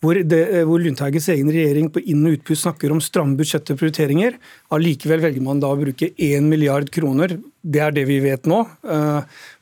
[0.00, 3.82] hvor, det, hvor, Lundteigens egen regjering på inn- og utpust snakker om stramme budsjetter og
[3.82, 4.38] prioriteringer.
[4.72, 8.62] Allikevel velger man da å bruke 1 milliard kroner, det er det vi vet nå,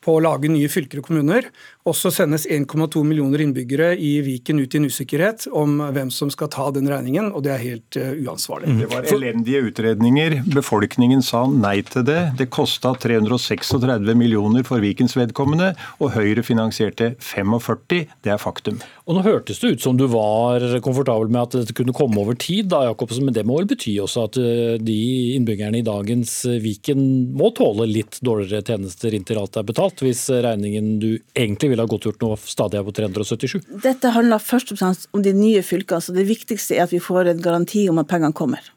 [0.08, 1.50] på å lage nye fylker og kommuner.
[1.88, 6.28] Og så sendes 1,2 millioner innbyggere i Viken ut i en usikkerhet om hvem som
[6.32, 8.74] skal ta den regningen, og det er helt uh, uansvarlig.
[8.82, 10.38] Det var elendige utredninger.
[10.52, 12.18] Befolkningen sa nei til det.
[12.36, 15.72] Det kosta 336 millioner for Vikens vedkommende,
[16.02, 18.04] og Høyre finansierte 45.
[18.24, 18.82] Det er faktum.
[19.08, 22.36] Og Nå hørtes det ut som du var komfortabel med at dette kunne komme over
[22.36, 24.98] tid, da, Jakobsen, men det må vel bety også at eh, de
[25.38, 27.00] innbyggerne i dagens eh, Viken
[27.38, 30.04] må tåle litt dårligere tjenester inntil alt er betalt?
[30.04, 33.60] hvis regningen du egentlig ville ha godtgjort noe stadig er på 377?
[33.84, 37.02] Dette handler først og fremst om de nye fylkene, så det viktigste er at vi
[37.02, 38.72] får en garanti om at pengene kommer.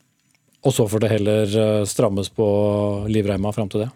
[0.61, 2.45] Og så får det heller eh, strammes på
[3.09, 3.89] livreima fram til det?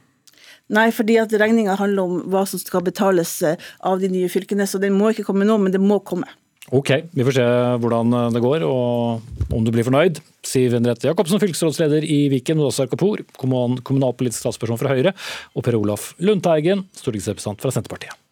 [0.73, 4.65] Nei, fordi at regninga handler om hva som skal betales eh, av de nye fylkene.
[4.65, 6.25] Så den må ikke komme nå, men det må komme.
[6.73, 7.45] Ok, vi får se
[7.83, 10.17] hvordan det går og om du blir fornøyd.
[10.41, 15.13] Siv Henriette Jacobsen, fylkesrådsleder i Viken, Åsar Kapur, kommunalpolitisk talsperson fra Høyre,
[15.53, 18.24] og Per Olaf Lundteigen, stortingsrepresentant fra Senterpartiet.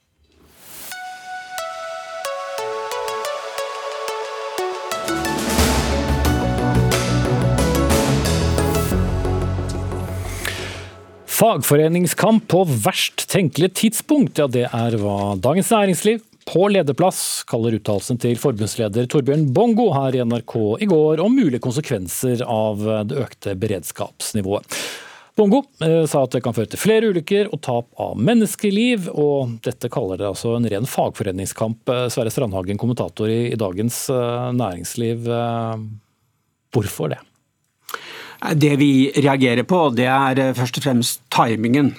[11.34, 18.20] Fagforeningskamp på verst tenkelig tidspunkt, ja det er hva Dagens Næringsliv på lederplass kaller uttalelsen
[18.22, 23.56] til forbundsleder Torbjørn Bongo her i NRK i går om mulige konsekvenser av det økte
[23.58, 24.78] beredskapsnivået.
[25.34, 29.58] Bongo eh, sa at det kan føre til flere ulykker og tap av menneskeliv, og
[29.66, 31.90] dette kaller det altså en ren fagforeningskamp.
[31.90, 35.26] Eh, Sverre Strandhagen, kommentator i, Dagens eh, Næringsliv.
[36.74, 37.24] Hvorfor det?
[38.52, 41.94] Det vi reagerer på, det er eh, først og fremst timingen.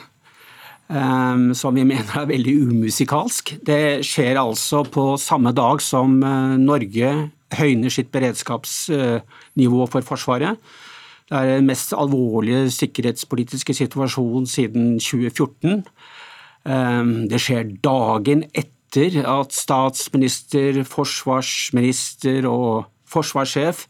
[0.85, 3.55] Um, som vi mener er veldig umusikalsk.
[3.65, 7.13] Det skjer altså på samme dag som uh, Norge
[7.55, 10.61] høyner sitt beredskapsnivå uh, for Forsvaret.
[11.25, 15.81] Det er den mest alvorlige sikkerhetspolitiske situasjonen siden 2014.
[16.69, 23.87] Um, det skjer dagen etter at statsminister, forsvarsminister og forsvarssjef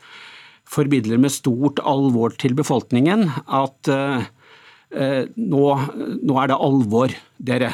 [0.68, 4.26] formidler med stort alvor til befolkningen at eh,
[5.36, 5.64] nå,
[6.22, 7.72] nå, er det alvor, dere.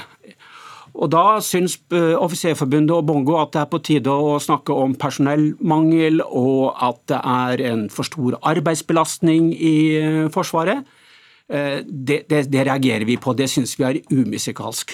[0.90, 4.96] Og Da syns eh, Offiserforbundet og Bongo at det er på tide å snakke om
[4.98, 9.76] personellmangel, og at det er en for stor arbeidsbelastning i
[10.34, 10.82] Forsvaret.
[11.50, 14.92] Det, det, det reagerer vi på, det syns vi er umusikalsk.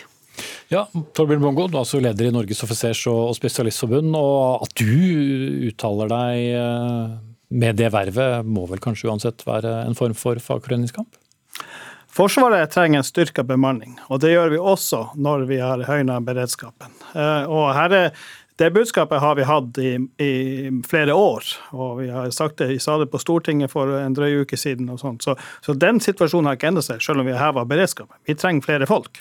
[0.72, 4.16] Ja, Torbjørn Bongo, du er altså leder i Norges offisers- og spesialistforbund.
[4.16, 10.16] og At du uttaler deg med det vervet må vel kanskje uansett være en form
[10.18, 11.18] for fagforeningskamp?
[12.16, 16.94] Forsvaret trenger en styrka bemanning, og det gjør vi også når vi har høyna beredskapen.
[17.12, 18.12] Eh, og her er
[18.56, 19.90] det budskapet har vi hatt i,
[20.24, 21.44] i, flere år,
[21.76, 24.88] og vi har sagt det, vi sa det på Stortinget for en drøy uke siden.
[24.88, 25.26] og sånt.
[25.28, 28.16] Så, så den situasjonen har ikke endret seg, selv om vi har heva beredskapen.
[28.24, 29.20] Vi trenger flere folk.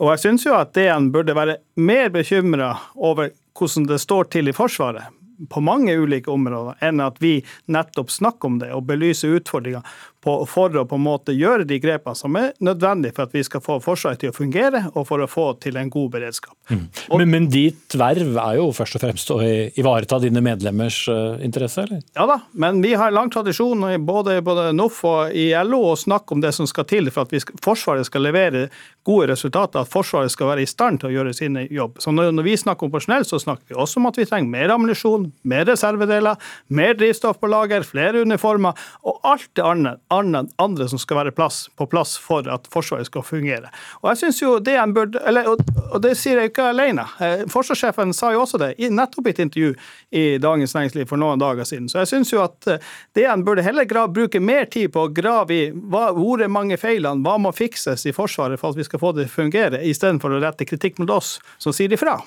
[0.00, 4.48] Og jeg syns jo at DN burde være mer bekymra over hvordan det står til
[4.48, 7.38] i Forsvaret på mange ulike områder, enn at vi
[7.72, 9.86] nettopp snakker om det og belyser utfordringer
[10.24, 13.62] for å på en måte gjøre de grepene som er nødvendige for at vi skal
[13.64, 16.54] få Forsvaret til å fungere, og for å få til en god beredskap.
[16.68, 16.82] Mm.
[17.16, 21.86] Men, men, ditt verv er jo først og fremst å ivareta dine medlemmers uh, interesse,
[21.86, 22.02] eller?
[22.16, 26.36] Ja da, men vi har lang tradisjon både, både NOF og i LO å snakke
[26.36, 28.66] om det som skal til for at skal, Forsvaret skal levere
[29.06, 31.98] gode resultater, at Forsvaret skal være i stand til å gjøre sine jobb.
[32.02, 34.52] Så når, når vi snakker om personell, så snakker vi også om at vi trenger
[34.52, 40.88] mer ammunisjon, mer reservedeler, mer drivstoff på lager, flere uniformer og alt det andre andre
[40.88, 43.70] som skal være plass, på plass for at Forsvaret skal fungere.
[44.02, 47.04] Og jeg synes jo det en burde, eller, og, og, det sier jeg ikke alene.
[47.22, 49.70] Eh, forsvarssjefen sa jo også det, i nettopp i et intervju
[50.10, 51.88] i Dagens Næringsliv for noen dager siden.
[51.90, 55.06] Så jeg synes jo at eh, det en burde heller grav, bruke mer tid på
[55.06, 58.80] å grave i hva, hvor er mange feilene, hva må fikses i Forsvaret for at
[58.80, 61.92] vi skal få det til å fungere, istedenfor å rette kritikk mot oss som sier
[61.94, 62.18] ifra.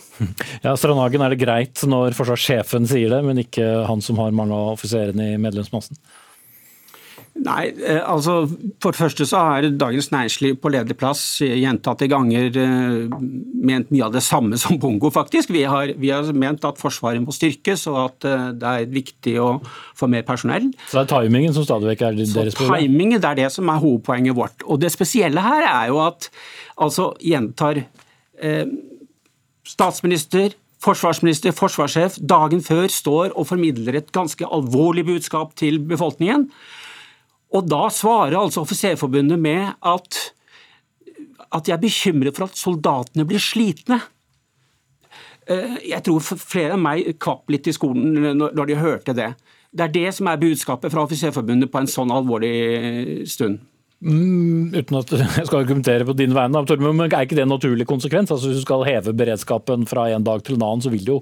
[0.63, 4.55] Ja, Strandhagen, er det greit når forsvarssjefen sier det, men ikke han som har mange
[4.55, 5.99] av offiserene i medlemsmassen?
[7.33, 8.43] Nei, eh, altså
[8.81, 13.15] For det første så har Dagens Næringsliv på lederplass gjentatte ganger eh,
[13.65, 15.49] ment mye av det samme som Bongo, faktisk.
[15.53, 19.33] Vi har, vi har ment at Forsvaret må styrkes, og at eh, det er viktig
[19.41, 19.49] å
[19.97, 20.69] få mer personell.
[20.91, 22.85] Så det er timingen som stadig vekk er deres problem?
[22.85, 24.67] Timingen det er det som er hovedpoenget vårt.
[24.67, 26.29] Og det spesielle her er jo at
[26.85, 28.67] altså gjentar eh,
[29.73, 36.49] statsminister, forsvarsminister, forsvarssjef dagen før står og formidler et ganske alvorlig budskap til befolkningen.
[37.53, 40.19] Og da svarer altså Offiserforbundet med at,
[41.53, 43.99] at de er bekymret for at soldatene blir slitne.
[45.47, 49.33] Eh, jeg tror flere av meg kvapp litt i skolen når de hørte det.
[49.73, 53.61] Det er det som er budskapet fra Offiserforbundet på en sånn alvorlig stund.
[54.03, 57.87] Mm, uten at jeg skal argumentere på din vegne, men er ikke det en naturlig
[57.87, 58.33] konsekvens?
[58.33, 61.13] Altså Hvis du skal heve beredskapen fra en dag til en annen, så vil det
[61.13, 61.21] jo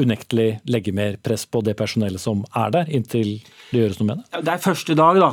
[0.00, 3.40] unektelig legge mer press på det personellet som er der, inntil
[3.72, 4.44] det gjøres noe med det?
[4.46, 5.32] Det er første dag da,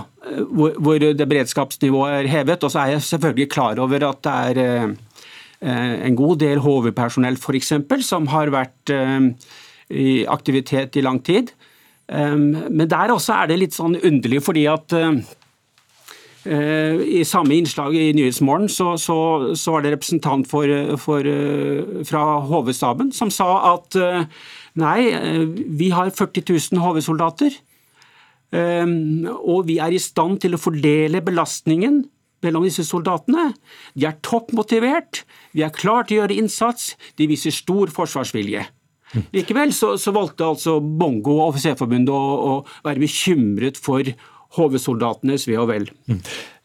[0.50, 2.66] hvor, hvor det beredskapsnivået er hevet.
[2.66, 7.38] Og så er jeg selvfølgelig klar over at det er eh, en god del HV-personell
[7.38, 7.74] f.eks.
[8.10, 9.32] som har vært eh,
[9.94, 11.54] i aktivitet i lang tid.
[12.08, 14.94] Men der også er det litt sånn underlig, fordi at
[16.46, 19.18] i samme innslag i Nyhetsmorgen så, så,
[19.58, 20.70] så var det representant for,
[21.02, 21.28] for,
[22.08, 23.98] fra HV-staben som sa at
[24.78, 25.46] Nei, eh,
[25.80, 27.58] vi har 40 000 HV-soldater.
[28.54, 32.06] Og vi er i stand til å fordele belastningen
[32.46, 33.50] mellom disse soldatene.
[33.98, 38.64] De er toppmotivert, vi er klar til å gjøre innsats, de viser stor forsvarsvilje.
[39.36, 44.08] Likevel så, så valgte altså Bongo og Offiserforbundet å, å være bekymret for
[44.56, 45.88] HV-soldatenes ve og vel.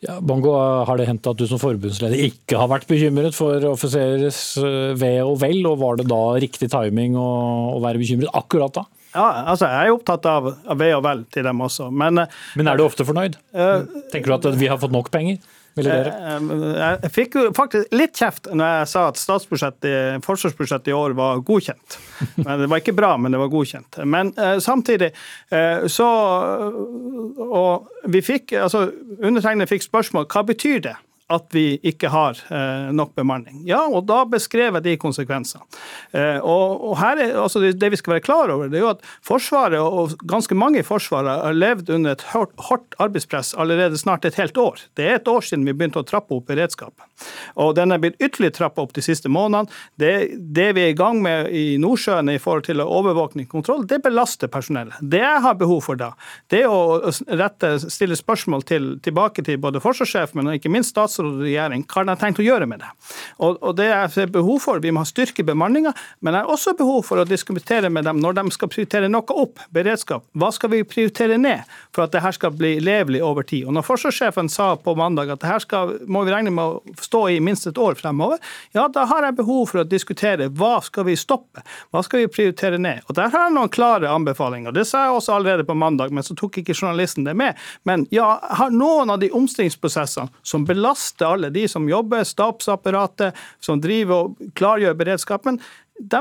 [0.03, 0.55] Ja, Bongo,
[0.87, 5.13] har det hendt at du som forbundsleder ikke har vært bekymret for offiserers eh, ve
[5.23, 7.29] og vel, og var det da riktig timing å,
[7.77, 8.87] å være bekymret akkurat da?
[9.13, 12.23] Ja, altså Jeg er opptatt av, av ve og vel til dem også, men
[12.57, 13.37] Men er du ofte fornøyd?
[13.53, 15.43] Uh, Tenker du at vi har fått nok penger?
[15.77, 21.41] Jeg fikk jo faktisk litt kjeft når jeg sa at statsbudsjettet, forsvarsbudsjettet i år var
[21.47, 21.99] godkjent.
[22.45, 24.03] Men Det var ikke bra, men det var godkjent.
[24.05, 25.13] Men uh, samtidig
[25.93, 26.09] så
[27.43, 28.87] Og vi fikk, altså
[29.21, 30.95] undertegnede fikk spørsmål hva betyr det?
[31.33, 33.63] At vi ikke har eh, nok bemanning.
[33.69, 35.65] Ja, og da beskrev jeg de konsekvensene.
[36.13, 38.87] Eh, og, og, her er, altså det, det, vi skal være klar over, det er
[38.87, 43.55] jo at Forsvaret, og ganske mange i Forsvaret, har levd under et hardt, hardt arbeidspress
[43.59, 44.85] allerede snart et helt år.
[44.99, 47.05] Det er et år siden vi begynte å trappe opp beredskapen.
[47.63, 49.71] Og den er blitt ytterligere trappa opp de siste månedene.
[50.01, 50.13] Det,
[50.57, 54.03] det, vi er i gang med i Nordsjøen i forhold til overvåkning og kontroll, det
[54.05, 54.99] belaster personellet.
[55.01, 56.13] Det jeg har behov for da,
[56.53, 61.22] det er å rette, stille spørsmål til, tilbake til både forsvarssjefen, men ikke minst statsråden
[61.23, 62.91] statsråd og regjering, hva de har tenkt å gjøre med det?
[63.43, 66.75] Og, og det er behov for, Vi må ha styrke bemanninga, men jeg har også
[66.77, 70.25] behov for å diskutere med dem når de skal prioritere noe opp, beredskap.
[70.35, 73.67] Hva skal vi prioritere ned for at det her skal bli levelig over tid?
[73.67, 77.29] Og Når forsvarssjefen sa på mandag at det her må vi regne med å stå
[77.31, 78.39] i minst et år fremover,
[78.75, 82.33] ja, da har jeg behov for å diskutere hva skal vi stoppe, hva skal vi
[82.33, 83.03] prioritere ned?
[83.09, 84.75] Og Der har jeg noen klare anbefalinger.
[84.75, 87.59] Det sa jeg også allerede på mandag, men så tok ikke journalisten det med.
[87.89, 93.35] Men ja, har noen av de omstillingsprosessene som belaster belaster alle de som jobber, stabsapparatet,
[93.61, 95.61] som driver og klargjør beredskapen.
[95.99, 96.21] De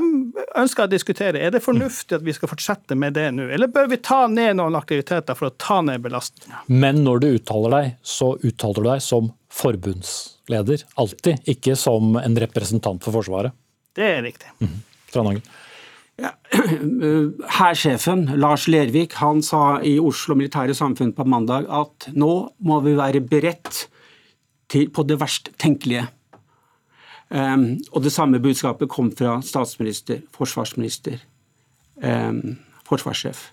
[0.58, 3.89] ønsker å diskutere er det fornuftig at vi skal fortsette med det nå, eller bør
[3.89, 6.65] vi ta ned noen aktiviteter for å ta ned belastninga.
[6.67, 10.86] Men når du uttaler deg, så uttaler du deg som forbundsleder.
[10.96, 13.56] Alltid, ikke som en representant for Forsvaret.
[13.96, 14.52] Det er riktig.
[14.62, 14.78] Mm.
[15.12, 15.41] Trondhagen.
[16.22, 16.36] Ja.
[17.58, 22.94] Hærsjefen Lars Lervik han sa i Oslo Militære Samfunn på mandag at nå må vi
[23.00, 23.88] være beredt
[24.72, 26.08] til, på det verst tenkelige.
[27.32, 31.22] Um, og det samme budskapet kom fra statsminister, forsvarsminister,
[32.04, 32.58] um,
[32.88, 33.46] forsvarssjef.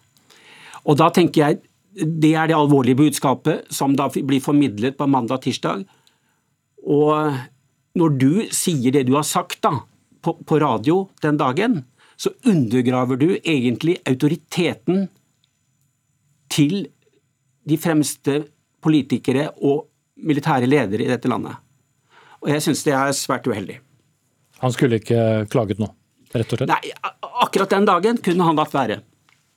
[0.89, 1.61] Og da tenker jeg
[1.99, 5.85] det er det alvorlige budskapet som da blir formidlet på mandag-tirsdag.
[6.87, 7.39] Og
[7.99, 9.81] når du sier det du har sagt da,
[10.23, 11.81] på, på radio den dagen,
[12.19, 15.07] så undergraver du egentlig autoriteten
[16.51, 16.89] til
[17.69, 18.41] de fremste
[18.83, 19.87] politikere og
[20.19, 21.59] militære ledere i dette landet.
[22.43, 23.79] Og jeg syns det er svært uheldig.
[24.63, 25.91] Han skulle ikke klaget nå,
[26.35, 26.71] rett og slett?
[26.71, 26.93] Nei,
[27.45, 29.01] akkurat den dagen kunne han latt være.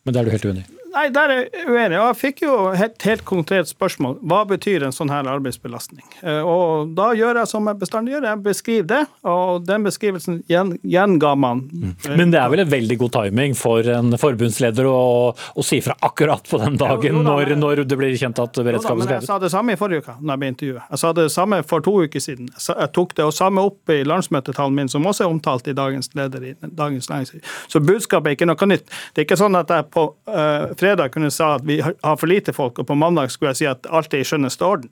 [0.05, 0.80] Men det er du helt uenig i?
[0.91, 1.95] Nei, der er jeg uenig.
[1.95, 4.17] Jeg fikk jo et helt konkret spørsmål.
[4.27, 6.03] Hva betyr en sånn her arbeidsbelastning?
[6.19, 9.01] Eh, og da gjør jeg som jeg bestandig gjør, jeg beskriver det,
[9.31, 11.63] og den beskrivelsen gjenga man.
[11.71, 11.93] Mm.
[12.19, 14.97] Men det er vel en veldig god timing for en forbundsleder å,
[15.31, 19.19] å si fra akkurat på den dagen, når, når, det blir kjent at beredskapen skal
[19.21, 20.83] Jeg sa det samme i forrige uke, når jeg ble intervjuet.
[20.91, 22.51] Jeg sa det samme for to uker siden.
[22.51, 26.11] Jeg tok det og samme opp i landsmøtetalen min, som også er omtalt i dagens
[26.19, 27.47] leder i Dagens Næringsliv.
[27.71, 28.91] Så budskapet er ikke noe nytt.
[29.15, 32.29] Det er ikke sånn at jeg på uh, fredag kunne sa at vi har for
[32.29, 34.91] lite folk, og på mandag skulle jeg si at alt er i skjønneste orden.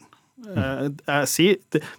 [0.56, 1.58] Eh, sier,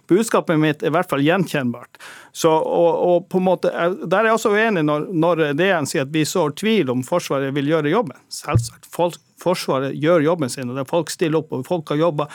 [0.09, 1.99] budskapet mitt er i hvert fall gjenkjennbart.
[2.33, 6.07] Så, og, og på en måte, Der er jeg også uenig når, når DN sier
[6.07, 8.17] at vi sår tvil om Forsvaret vil gjøre jobben.
[8.33, 8.87] Selvsagt.
[8.91, 11.53] Folk, forsvaret gjør jobben sin, og folk stiller opp.
[11.53, 12.27] og Folk har jobba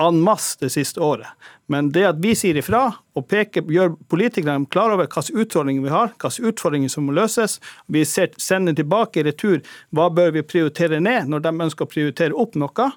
[0.00, 1.28] en masse det siste året.
[1.70, 2.86] Men det at vi sier ifra
[3.16, 7.58] og peker, gjør politikerne klar over hvilke utfordringer vi har, hvilke utfordringer som må løses,
[7.86, 9.60] vi sender tilbake i retur
[9.94, 12.90] hva bør vi prioritere ned når de ønsker å prioritere opp noe,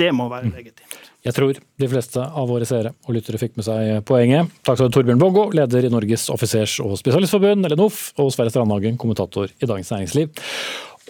[0.00, 1.00] det må være legitimt.
[1.22, 4.50] Jeg tror de fleste av våre seere og lyttere fikk med seg poenget.
[4.66, 8.50] Takk skal du Torbjørn Bongo, leder i Norges offisers- og spesialistforbund, eller NOF, og Sverre
[8.50, 10.32] Strandhagen, kommentator i Dagens Næringsliv.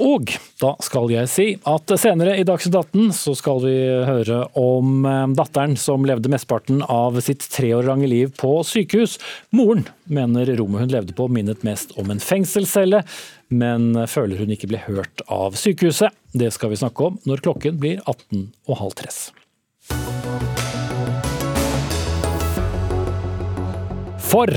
[0.00, 0.30] Og
[0.62, 3.74] da skal jeg si at senere i Dagsnytt 18 så skal vi
[4.08, 9.18] høre om eh, datteren som levde mesteparten av sitt tre år lange liv på sykehus.
[9.52, 13.02] Moren mener rommet hun levde på minnet mest om en fengselscelle,
[13.52, 16.08] men føler hun ikke ble hørt av sykehuset.
[16.32, 19.42] Det skal vi snakke om når klokken blir 18.30.
[24.32, 24.48] For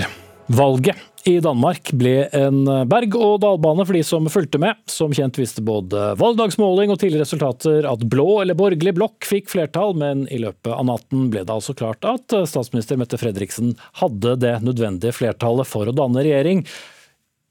[0.56, 0.96] valget
[1.26, 4.78] i Danmark ble en berg-og-dal-bane for de som fulgte med.
[4.92, 9.96] Som kjent visste både valgdagsmåling og tidligere resultater at blå eller borgerlig blokk fikk flertall,
[9.98, 14.60] men i løpet av natten ble det altså klart at statsminister Mette Fredriksen hadde det
[14.66, 16.62] nødvendige flertallet for å danne regjering.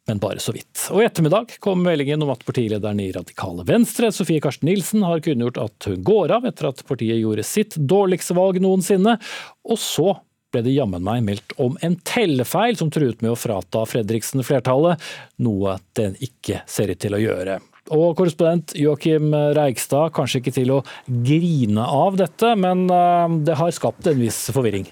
[0.06, 0.82] men bare så vidt.
[0.92, 5.22] Og i ettermiddag kom meldingen om at partilederen i Radikale Venstre, Sofie Karsten Nilsen, har
[5.24, 9.16] kunngjort at hun går av etter at partiet gjorde sitt dårligste valg noensinne.
[9.64, 10.12] Og så
[10.54, 15.02] ble det jammen meg meldt om en tellefeil som truet med å frata Fredriksen flertallet,
[15.42, 17.60] noe den ikke ser ut til å gjøre.
[17.92, 23.74] Og korrespondent Joakim Reigstad, kanskje ikke til å grine av dette, men eh, det har
[23.76, 24.88] skapt en viss forvirring?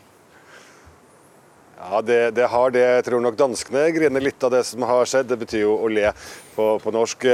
[1.82, 2.82] Ja, det, det, har det.
[2.86, 5.26] Jeg tror nok danskene griner litt av det som har skjedd.
[5.32, 6.12] Det betyr jo å le
[6.54, 7.26] på, på, norsk.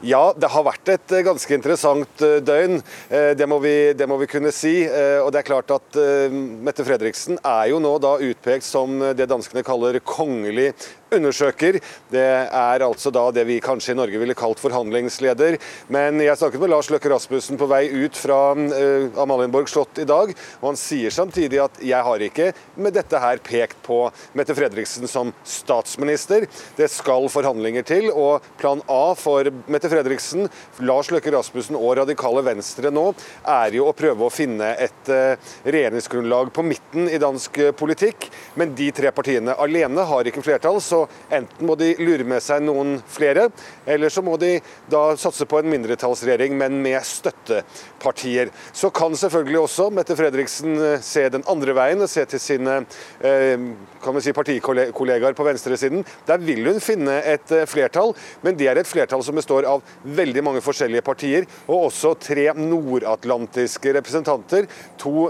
[0.00, 2.80] Ja, det har vært et ganske interessant eh, døgn.
[3.12, 4.78] Eh, det må vi, det må vi kunne si.
[4.88, 6.00] Og det er klart at
[6.32, 10.70] Mette Fredriksen er jo nå da utpekt som det danskene kaller kongelig
[11.16, 11.78] undersøker.
[12.12, 15.58] Det er altså da det vi kanskje i Norge ville kalt forhandlingsleder.
[15.92, 20.08] Men jeg snakket med Lars Løkke Rasmussen på vei ut fra uh, Amalienborg slott i
[20.08, 22.50] dag, og han sier samtidig at jeg har ikke
[22.80, 24.04] med dette her pekt på
[24.38, 26.46] Mette Fredriksen som statsminister.
[26.78, 30.48] Det skal forhandlinger til, og plan A for Mette Fredriksen,
[30.82, 33.08] Lars Løkke Rasmussen og Radikale Venstre nå
[33.48, 35.34] er jo å prøve å finne et uh,
[35.64, 38.28] regjeringsgrunnlag på midten i dansk politikk.
[38.58, 40.80] Men de tre partiene alene har ikke flertall.
[40.82, 41.01] så
[41.32, 43.48] enten må de lure med seg noen flere,
[43.86, 44.56] eller så må de
[44.90, 48.52] da satse på en mindretallsregjering, men med støttepartier.
[48.72, 52.82] Så kan selvfølgelig også Mette Fredriksen eh, se den andre veien, og se til sine
[53.24, 53.66] eh,
[54.02, 56.04] kan vi si, partikollegaer på venstresiden.
[56.28, 59.84] Der vil hun finne et eh, flertall, men det er et flertall som består av
[60.02, 64.68] veldig mange forskjellige partier, og også tre nordatlantiske representanter.
[65.02, 65.28] To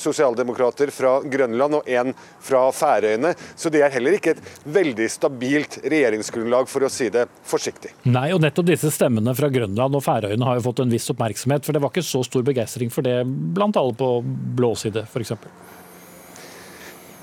[0.00, 2.12] sosialdemokrater fra Grønland og én
[2.44, 3.32] fra Færøyene.
[3.56, 7.94] Så det er heller ikke et veldig stabilt regjeringsgrunnlag, for å si det forsiktig.
[8.08, 11.66] Nei, og nettopp disse stemmene fra Grønland og Færøyene har jo fått en viss oppmerksomhet,
[11.66, 14.10] for det var ikke så stor begeistring for det blant alle på
[14.58, 15.36] blå side, f.eks.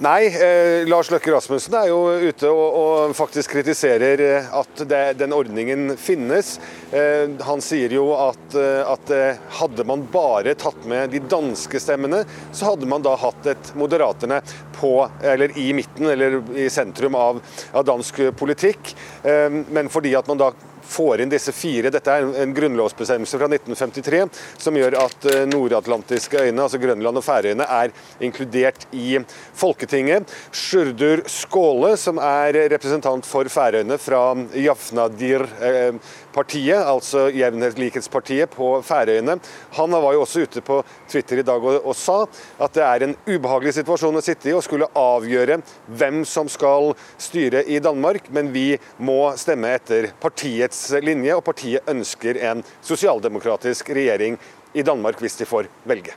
[0.02, 5.02] Nei, eh, Lars Løkke Rasmussen er jo ute og, og faktisk kritiserer eh, at det,
[5.20, 6.56] den ordningen finnes.
[6.90, 11.78] Eh, han sier jo at, eh, at, eh, hadde man bare tatt med de danske
[11.78, 14.42] stemmene, så hadde man da hatt et Moderaterne
[14.80, 17.38] på, eller i midten eller i sentrum av,
[17.70, 18.96] av dansk politikk.
[19.22, 20.50] Eh, men fordi at man da
[20.92, 21.92] får inn disse fire.
[21.94, 24.24] Dette er en grunnlovsbestemmelse fra 1953
[24.62, 29.20] som gjør at eh, nordatlantiske øyene, altså Grønland og Færøyene, er inkludert i
[29.58, 30.32] Folketinget.
[30.52, 34.24] Sjurdur Skåle, som er representant for Færøyene fra
[34.58, 39.38] Jafnadir eh, partiet, altså Jevnhetslikhetspartiet på Færøyene,
[39.78, 40.80] han var jo også ute på
[41.10, 42.24] Twitter i dag og, og, sa
[42.62, 45.60] at det er en ubehagelig situasjon å sitte i og skulle avgjøre
[46.00, 48.74] hvem som skal styre i Danmark, men vi
[49.04, 54.38] må stemme etter partiets linje, og partiet ønsker en sosialdemokratisk regjering
[54.74, 56.16] i Danmark hvis de får velge.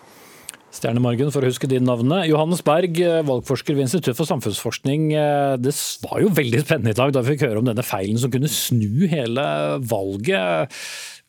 [0.75, 2.27] Stjernemargen, for å huske din navnet.
[2.27, 5.13] Johannes Berg, eh, valgforsker ved Institutt for samfunnsforskning.
[5.15, 8.19] Eh, det var jo veldig spennende i dag da vi fikk høre om denne feilen
[8.19, 9.45] som kunne snu hele
[9.79, 10.75] valget.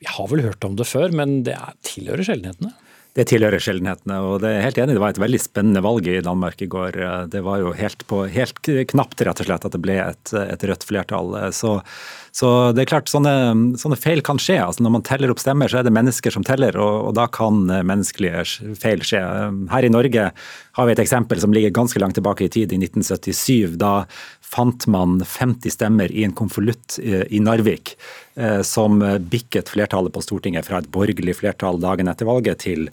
[0.02, 2.74] Vi har vel hørt om det før, men det tilhører sjeldenhetene?
[3.16, 4.98] Det tilhører sjeldenhetene, og det er helt enig.
[4.98, 6.98] Det var et veldig spennende valg i Danmark i går.
[7.32, 8.60] Det var jo helt, på, helt
[8.92, 11.32] knapt rett og slett at det ble et, et rødt flertall.
[11.56, 11.78] Så,
[12.36, 13.32] så, det er klart, sånne,
[13.80, 14.58] sånne, feil kan skje.
[14.66, 17.30] Altså når man teller opp stemmer, så er det mennesker som teller, og, og da
[17.32, 19.24] kan menneskelige feil skje.
[19.72, 20.28] Her i Norge
[20.76, 23.80] har vi et eksempel som ligger ganske langt tilbake i tid, i 1977.
[23.80, 23.94] Da
[24.46, 27.96] fant man 50 stemmer i en konvolutt i Narvik
[28.38, 32.90] eh, som bikket flertallet på Stortinget fra et borgerlig flertall dagen etter valget til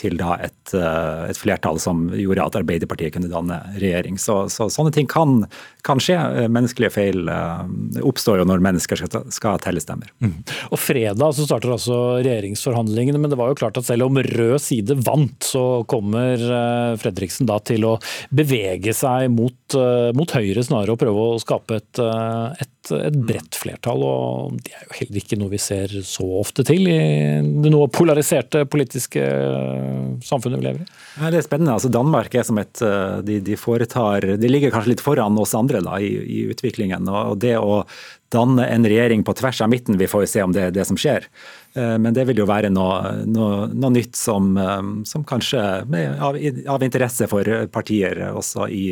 [0.00, 4.18] til da et, eh, et, flertall som gjorde at Arbeiderpartiet kunne danne regjering.
[4.20, 5.44] Så, så sånne ting kan,
[5.86, 6.16] kan, skje.
[6.52, 10.12] Menneskelige feil eh, oppstår jo når mennesker skal, skal telle stemmer.
[10.24, 10.38] Mm.
[10.70, 14.56] Og Fredag så starter altså regjeringsforhandlingene, men det var jo klart at selv om rød
[14.62, 17.96] side vant, så kommer eh, Fredriksen da til å
[18.34, 19.76] bevege seg mot,
[20.16, 24.02] mot høyre snarere og prøve å skape et, et, et bredt flertall.
[24.04, 26.98] og Det er jo heller ikke noe vi ser så ofte til i
[27.40, 29.24] det noe polariserte politiske
[30.24, 30.88] samfunnet vi lever i?
[31.30, 31.74] Det er spennende.
[31.76, 35.56] Altså, Danmark er som et eh, de, de, foretar De ligger kanskje litt foran oss
[35.58, 37.08] andre da, i, i utviklingen.
[37.08, 37.82] og det å
[38.30, 40.84] danne en regjering på tvers av midten, vi får jo se om det er det
[40.86, 41.26] som skjer.
[41.74, 46.14] Eh, men det vil jo være noe, noe, noe nytt som, eh, som kanskje er
[46.22, 48.84] av, av, interesse for partier også i,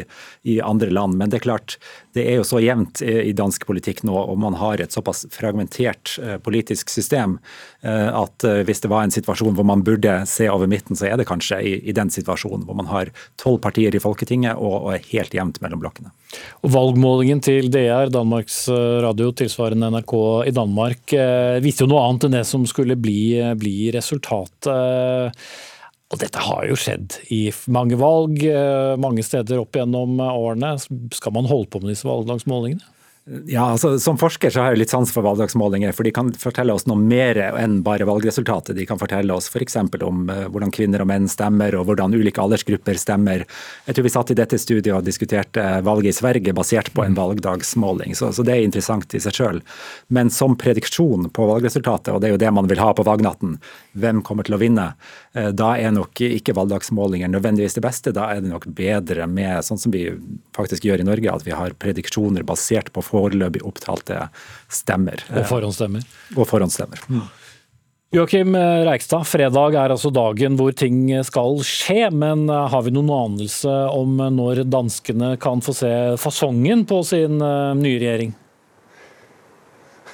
[0.43, 1.19] i, andre land.
[1.21, 1.79] Men det er klart,
[2.19, 6.17] det er jo så jevnt i dansk politikk nå, og man har et såpass fragmentert
[6.23, 7.39] eh, politisk system
[7.87, 11.29] at hvis det var en situasjon hvor man burde se over midten, så er det
[11.29, 15.07] kanskje i, i den situasjonen hvor man har tolv partier i Folketinget og, og er
[15.13, 16.11] helt jevnt mellom blokkene.
[16.67, 18.65] Og Valgmålingen til DR, Danmarks
[19.05, 20.17] Radio, tilsvarende NRK
[20.51, 21.15] i Danmark,
[21.63, 25.39] viste jo noe annet enn det som skulle bli, bli resultatet.
[26.09, 28.43] Og dette har jo skjedd i mange valg,
[28.99, 30.75] mange steder opp gjennom årene.
[31.15, 32.98] Skal man holde på med disse valgdagsmålingene?
[33.45, 36.73] Ja, altså Som forsker så har jeg litt sans for valgdagsmålinger, for de kan fortelle
[36.73, 38.77] oss noe mer enn bare valgresultatet.
[38.79, 39.77] De kan fortelle oss f.eks.
[39.77, 43.45] om uh, hvordan kvinner og menn stemmer, og hvordan ulike aldersgrupper stemmer.
[43.85, 47.19] Jeg tror vi satt i dette studiet og diskuterte valget i Sverige basert på en
[47.19, 49.61] valgdagsmåling, så, så det er interessant i seg sjøl.
[50.15, 53.59] Men som prediksjon på valgresultatet, og det er jo det man vil ha på valgnatten,
[53.99, 54.93] hvem kommer til å vinne,
[55.55, 58.13] da er nok ikke valgdagsmålinger nødvendigvis det beste.
[58.17, 60.07] Da er det nok bedre med, sånn som vi
[60.57, 64.29] faktisk gjør i Norge, at vi har prediksjoner basert på foreløpig opptalte
[64.73, 65.23] stemmer.
[65.35, 66.09] Og forhåndsstemmer.
[66.37, 67.05] Og forhåndsstemmer.
[67.09, 67.29] Mm.
[68.17, 68.55] Joakim
[68.89, 74.17] Reikstad, fredag er altså dagen hvor ting skal skje, men har vi noen anelse om
[74.33, 78.33] når danskene kan få se fasongen på sin eh, nye regjering?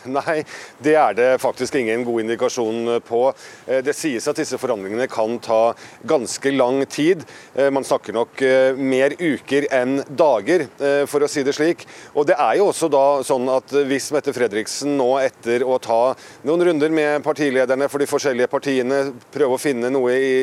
[0.12, 0.42] Nei,
[0.84, 3.20] det er det faktisk ingen god indikasjon på.
[3.66, 5.72] Eh, det sies at disse forhandlingene kan ta
[6.04, 7.24] ganske lang tid.
[7.54, 10.66] Eh, man snakker nok eh, mer uker enn dager,
[11.08, 11.84] for å si det slik.
[12.12, 16.14] Og det er jo også da sånn at hvis Mette Fredriksen nå etter å ta
[16.44, 19.00] noen runder med partilederne for de forskjellige partiene,
[19.32, 20.34] prøve å finne noe i,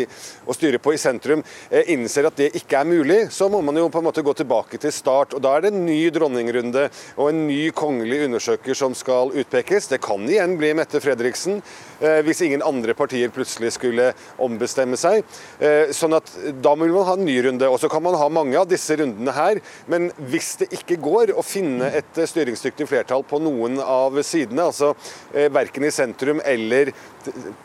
[0.45, 1.43] å styre på i sentrum,
[1.93, 4.80] innser at det ikke er mulig, så må man jo på en måte gå tilbake
[4.82, 5.36] til start.
[5.38, 6.88] Og da er det en ny dronningrunde
[7.18, 9.88] og en ny kongelig undersøker som skal ut utpekes.
[9.88, 11.62] Det kan igjen bli Mette Fredriksen,
[11.99, 15.24] eh, hvis ingen andre partier plutselig skulle ombestemme seg.
[15.60, 16.32] Eh, sånn at
[16.62, 17.68] Da må man ha en ny runde.
[17.70, 19.62] Og så kan man ha mange av disse rundene her.
[19.88, 24.64] Men hvis det ikke går å finne et eh, styringsdyktig flertall på noen av sidene,
[24.72, 24.95] altså
[25.32, 26.91] verken i sentrum eller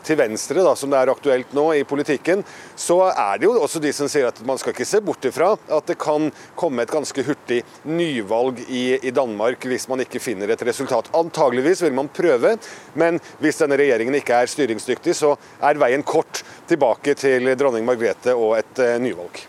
[0.05, 2.43] til venstre, da, som det er aktuelt nå i politikken,
[2.75, 5.53] så er det jo også de som sier at man skal ikke se bort ifra
[5.55, 10.53] at det kan komme et ganske hurtig nyvalg i, i Danmark hvis man ikke finner
[10.53, 11.09] et resultat.
[11.17, 12.55] Antageligvis vil man prøve,
[12.99, 18.35] men hvis denne regjeringen ikke er styringsdyktig, så er veien kort tilbake til dronning Margrethe
[18.35, 19.45] og et uh, nyvalg.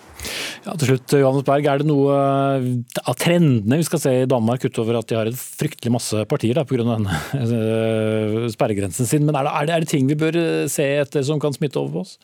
[0.64, 2.64] Ja, til slutt, Johannes Berg, Er det noe eh,
[3.06, 6.58] av trendene vi skal se i Danmark, utover at de har et fryktelig masse partier
[6.66, 6.82] pga.
[6.82, 11.40] denne eh, sperregrensen sin, men er det, er det, ting vi bør se etter som
[11.40, 12.18] kan smitte over på oss?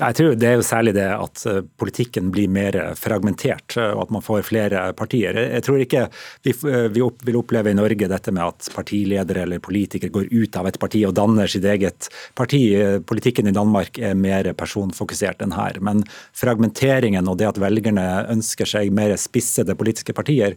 [0.00, 4.06] Jeg tror Det er jo særlig det at eh, politikken blir mer fragmentert, eh, og
[4.06, 5.36] at man får flere partier.
[5.36, 10.12] Jeg tror ikke eh, vi vil oppleve i Norge dette med at partiledere eller politikere
[10.14, 12.62] går ut av et parti og danner sitt eget parti.
[13.04, 15.76] Politikken i Danmark er mer personfokusert enn her.
[15.84, 16.00] Men
[16.32, 20.56] fragmenteringen og det at velgerne ønsker seg mer spissede politiske partier,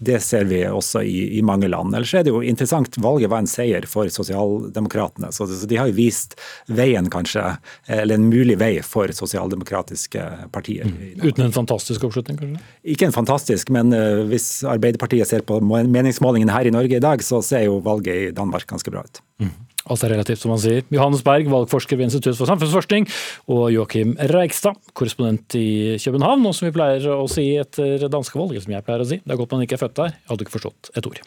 [0.00, 1.92] det ser vi også i, i, mange land.
[1.92, 2.96] Ellers er det jo interessant.
[3.04, 5.28] Valget var en seier for sosialdemokratene.
[5.36, 6.38] Så, så, de har jo vist
[6.72, 7.42] veien, kanskje,
[7.84, 10.24] eller en mulig vei for sosialdemokratiske
[10.54, 10.88] partier.
[10.88, 11.20] Mm.
[11.20, 12.64] Uten en fantastisk oppslutning, kanskje?
[12.94, 17.20] Ikke en fantastisk, men uh, hvis Arbeiderpartiet ser på meningsmålingene her i Norge i dag,
[17.24, 19.20] så ser jo valget i Danmark ganske bra ut.
[19.44, 19.52] Mm.
[19.88, 20.84] Alt er relativt, som man sier.
[20.92, 23.08] Johannes Berg, valgforsker ved Institutt for samfunnsforskning,
[23.48, 28.76] og Joakim Reigstad, korrespondent i København, og som vi pleier å si etter danskevalget, som
[28.76, 29.22] jeg pleier å si.
[29.24, 30.16] Det er godt man ikke er født der.
[30.18, 31.22] Jeg hadde ikke forstått et ord.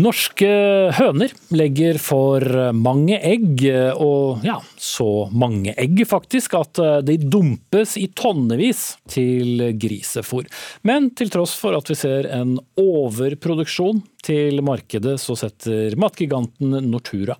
[0.00, 0.48] Norske
[0.96, 2.44] høner legger for
[2.76, 3.66] mange egg,
[4.00, 10.48] og ja, så mange egg faktisk at de dumpes i tonnevis til grisefôr.
[10.88, 17.36] Men til tross for at vi ser en overproduksjon til markedet, så setter matgiganten Nortura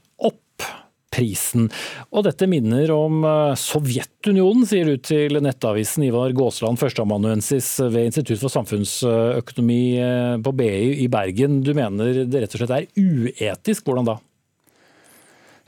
[1.11, 1.69] prisen.
[2.15, 8.41] Og dette minner om eh, Sovjetunionen, sier du til Nettavisen Ivar Gåsland, førsteamanuensis ved Institutt
[8.43, 10.73] for samfunnsøkonomi eh, på BI
[11.05, 11.61] i Bergen.
[11.67, 13.87] Du mener det rett og slett er uetisk.
[13.87, 14.19] Hvordan da?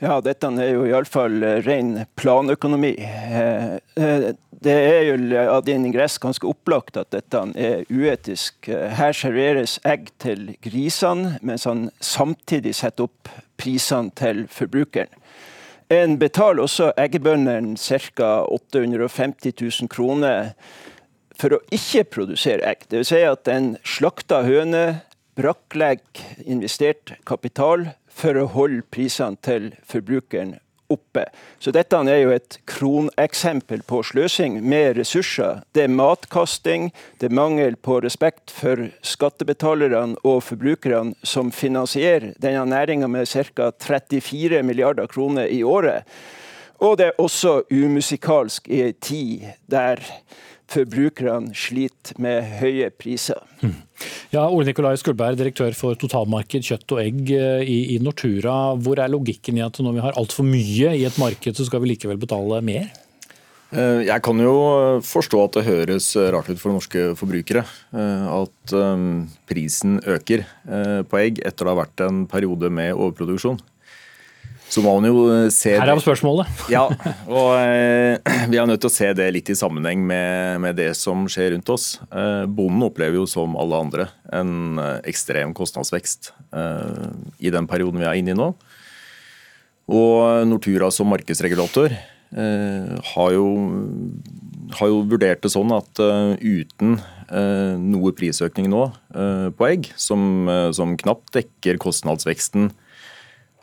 [0.03, 2.95] Ja, dette er jo iallfall eh, ren planøkonomi.
[4.63, 5.15] Det er jo
[5.51, 8.71] av din ingress ganske opplagt at dette er uetisk.
[8.71, 15.11] Her serveres egg til grisene, mens han samtidig setter opp prisene til forbrukeren.
[15.93, 18.31] En betaler også eggebøndene ca.
[18.49, 20.55] 850 000 kroner
[21.37, 22.87] for å ikke produsere egg.
[22.89, 23.11] Dvs.
[23.11, 25.03] Si at en slakta høne
[25.37, 30.57] brakklegger investert kapital for å holde prisene til forbrukeren
[30.93, 31.25] oppe.
[31.59, 35.63] Så dette er jo et kroneksempel på sløsing med ressurser.
[35.73, 36.91] Det er matkasting,
[37.21, 43.71] det er mangel på respekt for skattebetalerne og forbrukerne som finansierer denne næringa med ca.
[43.81, 46.05] 34 milliarder kroner i året.
[46.83, 50.03] Og det er også umusikalsk i ei tid der
[50.73, 53.41] forbrukerne sliter med høye priser.
[53.63, 53.77] Mm.
[54.33, 58.75] Ja, Ole Nikolai Skulberg, direktør for totalmarked kjøtt og egg eh, i, i Nortura.
[58.81, 61.85] Hvor er logikken i at når vi har altfor mye i et marked, så skal
[61.85, 62.89] vi likevel betale mer?
[63.73, 64.55] Eh, jeg kan jo
[65.07, 67.65] forstå at det høres rart ut for norske forbrukere.
[67.93, 68.77] Eh, at
[69.51, 70.47] prisen øker
[71.09, 73.61] på egg etter det har vært en periode med overproduksjon.
[74.73, 76.49] Så må man jo se Her er spørsmålet.
[76.73, 76.87] Ja,
[77.29, 78.17] og eh,
[78.51, 81.53] vi er nødt til å se det litt i sammenheng med, med det som skjer
[81.53, 81.99] rundt oss.
[82.09, 87.11] Eh, bonden opplever jo som alle andre en eh, ekstrem kostnadsvekst eh,
[87.45, 88.49] i den perioden vi er inne i nå.
[89.93, 93.47] Og Nortura som markedsregulator eh, har jo,
[94.79, 97.01] har, jo, vurdert det sånn at eh, uten
[97.33, 98.83] noe prisøkning nå
[99.57, 100.45] på egg, som,
[100.77, 102.67] som knapt dekker kostnadsveksten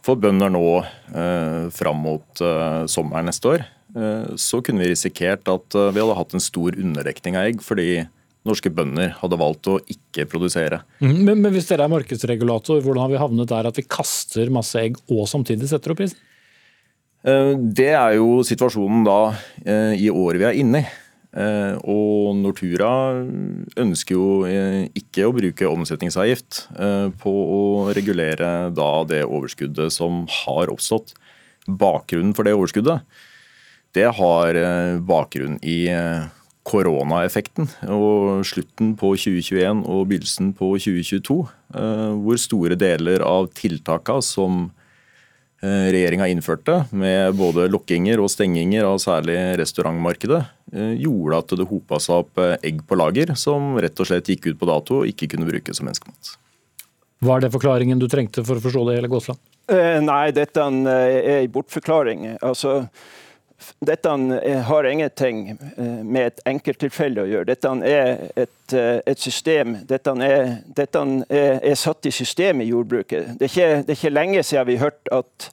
[0.09, 5.49] for bønder nå eh, fram mot eh, sommeren neste år, eh, så kunne vi risikert
[5.51, 7.91] at eh, vi hadde hatt en stor underdekning av egg fordi
[8.47, 10.81] norske bønder hadde valgt å ikke produsere.
[11.03, 14.49] Mm, men, men, hvis dere er markedsregulator, hvordan har vi havnet der at vi kaster
[14.53, 16.21] masse egg og samtidig setter opp prisen?
[17.27, 19.19] Eh, det er jo situasjonen da
[19.65, 20.89] eh, i året vi er inne i.
[21.29, 22.89] Eh, og Nortura
[23.77, 27.59] ønsker jo eh, ikke å bruke omsetningsavgift eh, på å
[27.93, 31.13] regulere da det overskuddet som har oppstått.
[31.69, 33.05] Bakgrunnen for det overskuddet
[33.97, 34.53] det har
[35.01, 35.89] bakgrunn i
[36.69, 41.37] koronaeffekten og slutten på 2021 og begynnelsen på 2022,
[42.21, 44.59] hvor store deler av tiltakene som
[45.65, 52.25] regjeringa innførte, med både lokkinger og stenginger av særlig restaurantmarkedet, gjorde at det hopa seg
[52.25, 55.31] opp eh, egg på lager som rett og slett gikk ut på dato og ikke
[55.33, 56.35] kunne brukes som menneskemat.
[57.25, 59.41] Var det forklaringen du trengte for å forstå det hele, Gåsland?
[60.01, 62.23] Nei, dette er en bortforklaring.
[62.41, 62.87] Altså,
[63.79, 64.09] dette
[64.65, 67.47] har ingenting eh, med et enkelttilfelle å gjøre.
[67.51, 69.77] Dette er et, eh, et system.
[69.87, 73.35] Dette, er, dette er, er, satt i system i jordbruket.
[73.39, 75.49] Det er, ikke, det er ikke lenge siden vi hørte at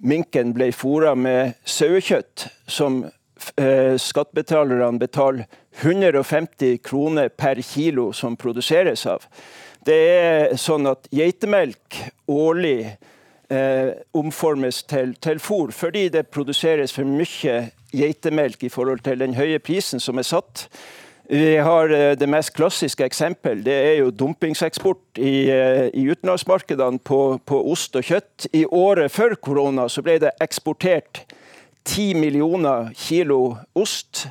[0.00, 3.16] minken ble fôra med sauekjøtt, som eh,
[4.00, 5.46] skattebetalerne betaler
[5.80, 9.24] 150 kroner per kilo som produseres av.
[9.86, 11.96] Det er sånn at geitemelk
[12.28, 12.90] årlig
[13.50, 19.34] eh, omformes til, til fôr, fordi det produseres for mye geitemelk i forhold til den
[19.38, 20.68] høye prisen som er satt.
[21.30, 26.98] Vi har eh, Det mest klassiske eksempel det er jo dumpingseksport i, eh, i utenlandsmarkedene
[26.98, 28.50] på, på, ost og kjøtt.
[28.52, 31.24] I året før korona så ble det eksportert
[31.88, 34.26] 10 millioner kilo ost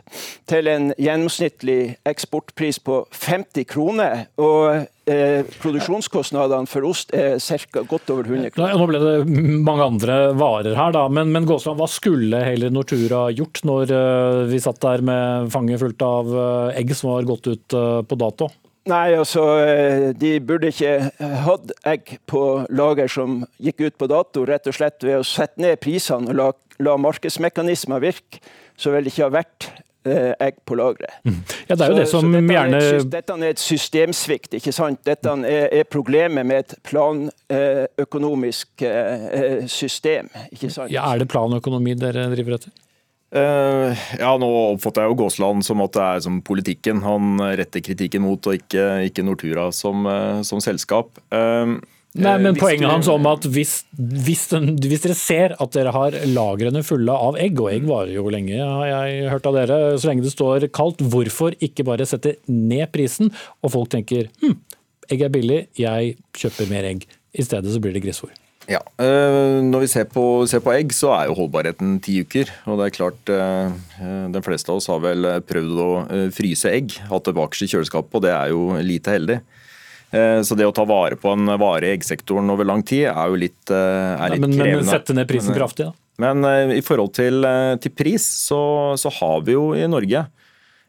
[0.50, 4.28] til en gjennomsnittlig eksportpris på 50 kroner.
[4.41, 7.84] Og eh, produksjonskostnadene for ost er ca.
[7.84, 8.78] godt over 100 kroner.
[8.78, 9.16] Nå ble det
[9.66, 11.08] mange andre varer her, da.
[11.10, 15.82] Men, men Gåsland, hva skulle Heller Nortura gjort når uh, vi satt der med fanget
[15.82, 18.50] fullt av uh, egg som var gått ut uh, på dato?
[18.88, 19.44] Nei, altså
[20.18, 21.12] De burde ikke
[21.44, 25.62] hatt egg på lager som gikk ut på dato, rett og slett ved å sette
[25.62, 26.48] ned prisene og la
[26.84, 28.42] la markedsmekanismer virke,
[28.80, 29.68] så vil det ikke ha vært
[30.08, 31.20] eh, egg på lageret.
[31.28, 31.40] Mm.
[31.68, 34.56] Ja, det er jo det som dette gjerne er et, Dette er et systemsvikt.
[34.60, 35.02] ikke sant?
[35.08, 40.32] Dette er, er problemet med et planøkonomisk eh, system.
[40.54, 40.94] ikke sant?
[40.94, 42.72] Ja, Er det planøkonomi dere driver etter?
[43.30, 47.84] Uh, ja, Nå oppfatter jeg jo Gåsland som at det er som politikken han retter
[47.86, 50.08] kritikken mot, og ikke, ikke Nortura som,
[50.48, 51.22] som selskap.
[51.30, 51.78] Uh,
[52.18, 52.90] Nei, men Poenget du...
[52.90, 54.48] hans om at hvis, hvis,
[54.82, 58.58] hvis, dere ser at dere har lagrene fulle av egg, og egg varer jo lenge,
[58.58, 62.90] har jeg hørt av dere, så lenge det står kaldt, hvorfor ikke bare sette ned
[62.96, 63.30] prisen,
[63.62, 64.58] og folk tenker hm,
[65.14, 67.06] egg er billig, jeg kjøper mer egg.
[67.30, 68.34] I stedet så blir det gressord.
[68.70, 72.51] Ja, øh, Når vi ser på, ser på, egg, så er jo holdbarheten ti uker.
[72.70, 75.91] og det er klart den De fleste av oss har vel prøvd å
[76.36, 79.39] fryse egg, hatt det bakerst i kjøleskapet, og det er jo lite heldig.
[80.09, 83.30] Eh, så det å ta vare på en vare i eggsektoren over lang tid er
[83.30, 84.82] jo litt, eh, er litt ja, men, krevende.
[84.82, 85.93] Men sette ned prisen kraftig, da?
[86.20, 87.45] Men eh, i forhold til,
[87.84, 88.59] til pris, så,
[88.99, 90.26] så, har vi jo i Norge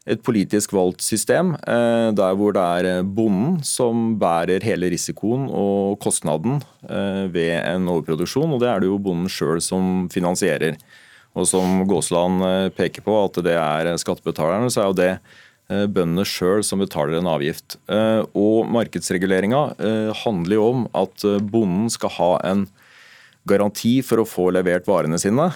[0.09, 6.63] et politisk valgt system der hvor det er bonden som bærer hele risikoen og kostnaden
[6.81, 10.79] ved en overproduksjon, og det er det jo bonden sjøl som finansierer.
[11.37, 12.41] Og som Gåsland
[12.73, 15.11] peker på, at det er skattebetalerne, så er jo det
[15.71, 17.77] Eh, bøndene sjøl som betaler en avgift.
[17.91, 22.65] Eh, og Markedsreguleringa eh, handler jo om at bonden skal ha en
[23.49, 25.47] garanti for å få levert varene sine.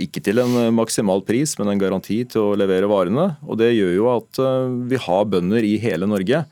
[0.00, 3.34] Ikke til en maksimal pris, men en garanti til å levere varene.
[3.44, 4.40] Og Det gjør jo at
[4.88, 6.44] vi har bønder i hele Norge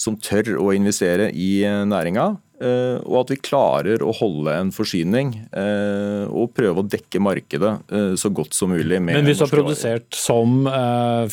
[0.00, 2.32] som tør å investere i næringa.
[2.62, 7.72] Eh, og at vi klarer å holde en forsyning eh, og prøve å dekke markedet
[7.90, 9.00] eh, så godt som mulig.
[9.02, 10.62] Men hvis du har produsert som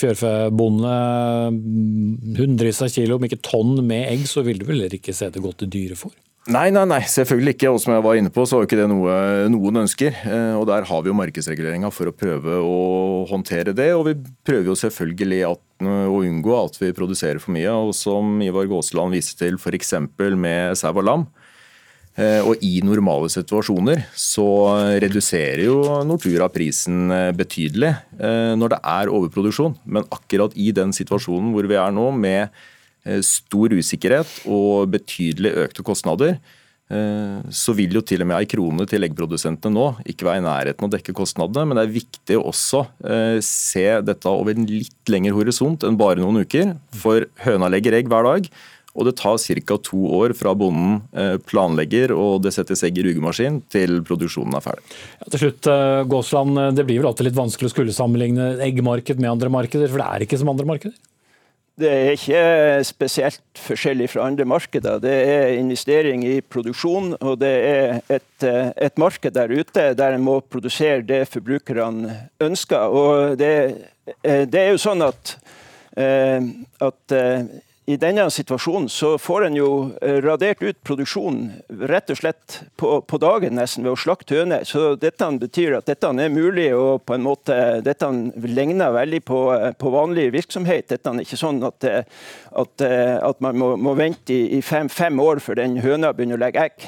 [0.02, 0.96] fjørfebonde
[2.40, 5.44] hundrevis av kilo, om ikke tonn med egg, så vil du vel ikke se det
[5.46, 6.16] godt i dyrefôr?
[6.50, 7.70] Nei, nei, nei, selvfølgelig ikke.
[7.70, 9.18] Og som jeg var inne på, så er ikke det noe
[9.54, 10.16] noen ønsker.
[10.58, 12.80] Og Der har vi jo markedsreguleringa for å prøve å
[13.30, 13.92] håndtere det.
[13.94, 14.16] Og vi
[14.48, 17.70] prøver jo selvfølgelig at, å unngå at vi produserer for mye.
[17.70, 19.94] Og som Ivar Gåseland viste til f.eks.
[20.34, 21.30] med sau og lam,
[22.20, 24.46] Eh, og i normale situasjoner så
[25.00, 29.78] reduserer jo Nortura prisen eh, betydelig eh, når det er overproduksjon.
[29.88, 32.52] Men akkurat i den situasjonen hvor vi er nå, med
[33.26, 36.36] stor usikkerhet og betydelig økte kostnader,
[36.92, 40.86] så vil jo til og med ei krone til eggprodusentene nå ikke være i nærheten
[40.86, 41.64] å dekke kostnadene.
[41.70, 42.82] Men det er viktig å også
[43.48, 46.76] se dette over en litt lengre horisont enn bare noen uker.
[47.00, 48.52] For høna legger egg hver dag.
[48.92, 49.78] Og det tar ca.
[49.80, 54.66] to år fra bonden eh, planlegger og det settes egg i rugemaskin til produksjonen er
[54.66, 54.84] ferdig.
[55.22, 58.58] Ja, til slutt, eh, Gåsland, eh, Det blir vel alltid litt vanskelig å skulle sammenligne
[58.60, 60.98] eggmarked med andre markeder, for det er ikke som andre markeder?
[61.80, 62.42] Det er ikke
[62.84, 65.00] spesielt forskjellig fra andre markeder.
[65.00, 68.46] Det er investering i produksjon, og det er et,
[68.76, 72.78] et marked der ute der en må produsere det forbrukerne ønsker.
[72.78, 73.54] Og det,
[74.22, 75.36] det er jo sånn at,
[75.96, 77.18] at
[77.92, 79.70] i denne situasjonen så får en jo
[80.02, 81.50] eh, radert ut produksjonen
[81.92, 84.64] rett og slett på, på dagen nesten ved å slakte høner.
[84.68, 88.08] Så dette betyr at dette er mulig og på en måte Dette
[88.46, 90.88] ligner veldig på, eh, på vanlig virksomhet.
[90.94, 92.24] Dette er ikke sånn at, eh,
[92.64, 92.86] at,
[93.32, 96.44] at man må, må vente i, i fem, fem, år før den høna begynner å
[96.46, 96.88] legge egg.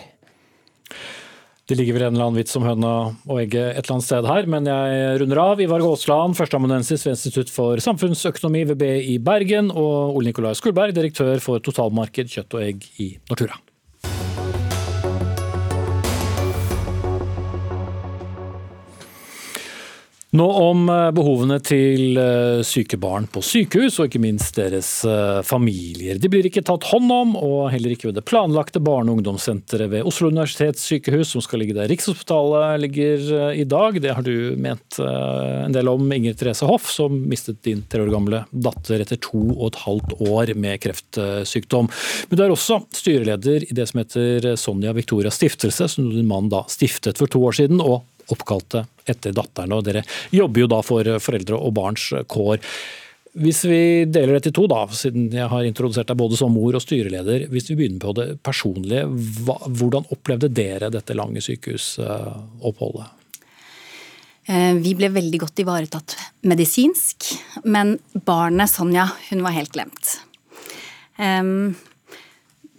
[1.64, 2.93] Det ligger vel en eller annen vits om høna
[3.24, 5.61] og egget et eller annet sted her, men jeg runder av.
[5.64, 11.39] Ivar Gåsland, førsteamanuensis ved Institutt for samfunnsøkonomi ved BI Bergen, og Ole Nikolai Skulberg, direktør
[11.43, 13.55] for totalmarked kjøtt og egg i Nortura.
[20.34, 25.42] Nå om eh, behovene til eh, syke barn på sykehus, og ikke minst deres eh,
[25.46, 26.18] familier.
[26.18, 29.92] De blir ikke tatt hånd om, og heller ikke ved det planlagte barne- og ungdomssenteret
[29.92, 34.00] ved Oslo universitetssykehus, som skal ligge der Rikshospitalet ligger i dag.
[34.02, 38.10] Det har du ment en del om, Inger Therese Hoff, som mistet din tre år
[38.16, 41.92] gamle datter etter to og et halvt år med kreftsykdom.
[42.32, 46.50] Men du er også styreleder i det som heter Sonja Victoria Stiftelse, som din mann
[46.50, 47.84] da stiftet for to år siden.
[47.84, 49.74] og oppkalte etter datteren.
[49.76, 52.62] og Dere jobber jo da for foreldre og barns kår.
[53.43, 56.76] Hvis vi deler dette i to, da, siden jeg har introdusert deg både som mor
[56.78, 57.47] og styreleder.
[57.49, 63.08] Hvis vi begynner på det personlige, hvordan opplevde dere dette lange sykehusoppholdet?
[64.43, 67.32] Eh, vi ble veldig godt ivaretatt medisinsk,
[67.64, 67.95] men
[68.28, 70.18] barnet Sonja hun var helt glemt.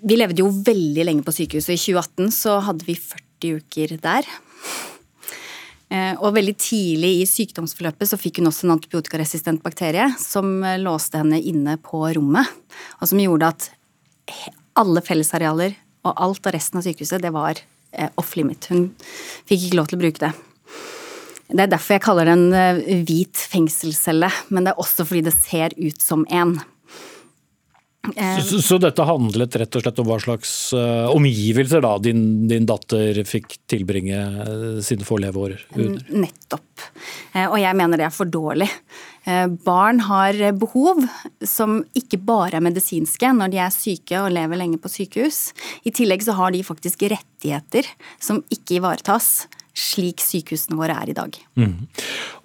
[0.04, 1.78] Vi levde jo veldig lenge på sykehuset.
[1.78, 4.28] I 2018 så hadde vi 40 uker der.
[5.94, 10.80] Eh, og veldig tidlig i sykdomsforløpet så fikk hun også en antibiotikaresistent bakterie som eh,
[10.80, 12.50] låste henne inne på rommet,
[12.98, 13.68] og som gjorde at
[14.80, 15.76] alle fellesarealer
[16.08, 18.66] og alt av resten av sykehuset, det var eh, off limit.
[18.72, 18.88] Hun
[19.46, 20.32] fikk ikke lov til å bruke det.
[21.54, 25.36] Det er derfor jeg kaller det en hvit fengselscelle, men det er også fordi det
[25.36, 26.56] ser ut som en.
[28.16, 32.44] Eh, så, så, dette handlet rett og slett om hva slags uh, omgivelser da din,
[32.50, 36.04] din, datter fikk tilbringe uh, sine få leveår under?
[36.12, 36.84] Nettopp.
[37.32, 38.68] Uh, og jeg mener det er for dårlig.
[39.64, 40.98] Barn har behov
[41.48, 45.38] som ikke bare er medisinske når de er syke og lever lenge på sykehus.
[45.88, 47.88] I tillegg så har de faktisk rettigheter
[48.20, 51.36] som ikke ivaretas slik sykehusene våre er i dag.
[51.58, 51.86] Mm.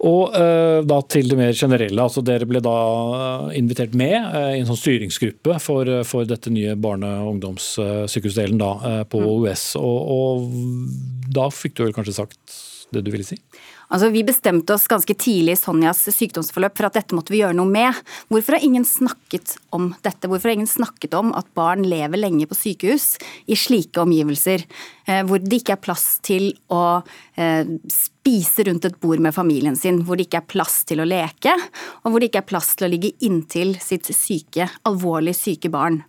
[0.06, 2.02] Og uh, da til det mer generelle.
[2.02, 2.76] altså Dere ble da
[3.16, 8.58] eh, invitert med uh, i en sånn styringsgruppe for, for dette nye barne- og ungdomssykehusdelen
[8.60, 8.72] da,
[9.10, 9.28] på mm.
[9.30, 9.66] OUS.
[9.78, 12.58] Og, og da fikk du vel kanskje sagt
[12.90, 13.38] det du ville si?
[13.90, 17.56] Altså, Vi bestemte oss ganske tidlig i Sonjas sykdomsforløp for at dette måtte vi gjøre
[17.58, 17.96] noe med.
[18.30, 20.30] Hvorfor har ingen snakket om dette?
[20.30, 23.16] Hvorfor har ingen snakket om at barn lever lenge på sykehus
[23.50, 24.62] i slike omgivelser,
[25.06, 27.02] eh, hvor det ikke er plass til å
[27.34, 31.08] eh, spise rundt et bord med familien sin, hvor det ikke er plass til å
[31.08, 31.56] leke,
[32.04, 36.02] og hvor det ikke er plass til å ligge inntil sitt syke, alvorlig syke barn.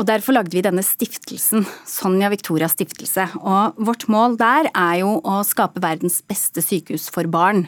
[0.00, 3.26] Og Derfor lagde vi denne stiftelsen, Sonja Victoria stiftelse.
[3.44, 7.66] Og Vårt mål der er jo å skape verdens beste sykehus for barn.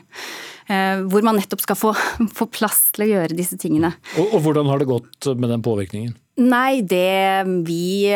[0.72, 1.92] Eh, hvor man nettopp skal få,
[2.38, 3.92] få plass til å gjøre disse tingene.
[4.16, 6.16] Og, og Hvordan har det gått med den påvirkningen?
[6.40, 8.08] Nei, det Vi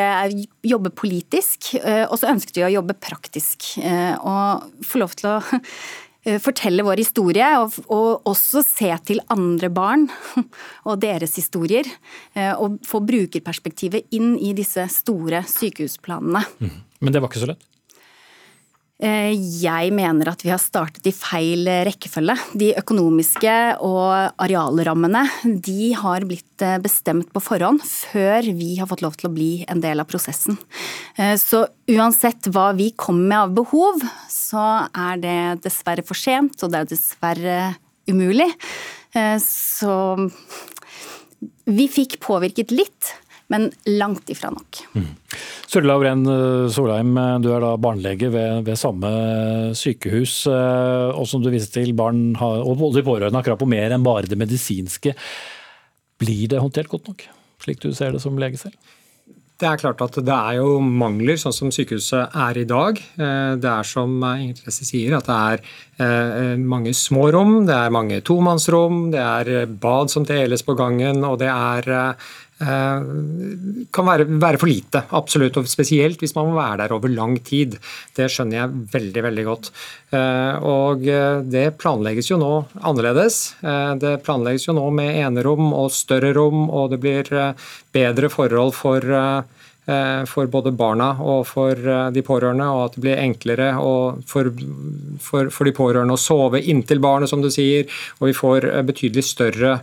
[0.64, 3.74] jobber politisk, eh, og så ønsket vi å jobbe praktisk.
[3.84, 5.60] Eh, og få lov til å Eh,
[6.42, 10.08] fortelle vår historie, og, og, også se til andre barn
[10.88, 11.86] og deres historier.
[12.34, 16.44] Eh, og få brukerperspektivet inn i disse store sykehusplanene.
[16.58, 16.76] Mm.
[17.00, 17.66] Men det var ikke så lett?
[18.96, 22.36] Eh, jeg mener at vi har startet i feil rekkefølge.
[22.56, 29.04] De økonomiske og arealrammene de har blitt eh, bestemt på forhånd før vi har fått
[29.04, 30.56] lov til å bli en del av prosessen.
[31.20, 34.00] Eh, så uansett hva vi kommer med av behov,
[34.32, 35.38] så er det
[35.68, 37.58] dessverre for sent, og det er dessverre
[38.08, 38.48] umulig.
[39.42, 39.92] Så
[41.64, 43.08] vi fikk påvirket litt,
[43.52, 43.68] men
[43.98, 44.80] langt ifra nok.
[44.96, 45.10] Mm.
[45.66, 46.24] Sturla Oren
[46.72, 47.12] Solheim,
[47.44, 49.10] du er da barnelege ved, ved samme
[49.78, 50.38] sykehus.
[50.48, 54.06] Og som du viser til, barn har, og både pårørende har krav på mer enn
[54.06, 55.14] bare det medisinske.
[56.22, 57.26] Blir det håndtert godt nok,
[57.62, 58.78] slik du ser det som lege selv?
[59.56, 62.98] Det er klart at det er jo mangler, sånn som sykehuset er i dag.
[63.00, 65.62] Eh, det er som Ingrid Therese sier, at det er
[66.04, 71.24] eh, mange små rom, det er mange tomannsrom, det er bad som deles på gangen,
[71.24, 72.28] og det er eh,
[72.58, 75.58] kan være, være, for lite, absolutt.
[75.60, 77.76] Og spesielt hvis man må være der over lang tid.
[78.16, 79.70] Det skjønner jeg veldig veldig godt.
[80.64, 81.04] Og
[81.52, 83.40] det planlegges jo nå annerledes.
[84.00, 87.32] Det planlegges jo nå med enerom og større rom, og det blir
[87.92, 89.55] bedre forhold for Eh,
[90.26, 93.68] for både barna og for eh, de pårørende, og at det blir enklere
[94.26, 94.50] for,
[95.22, 97.86] for, for, de pårørende å sove inntil barnet, som du sier.
[98.20, 99.76] Og vi får eh, betydelig større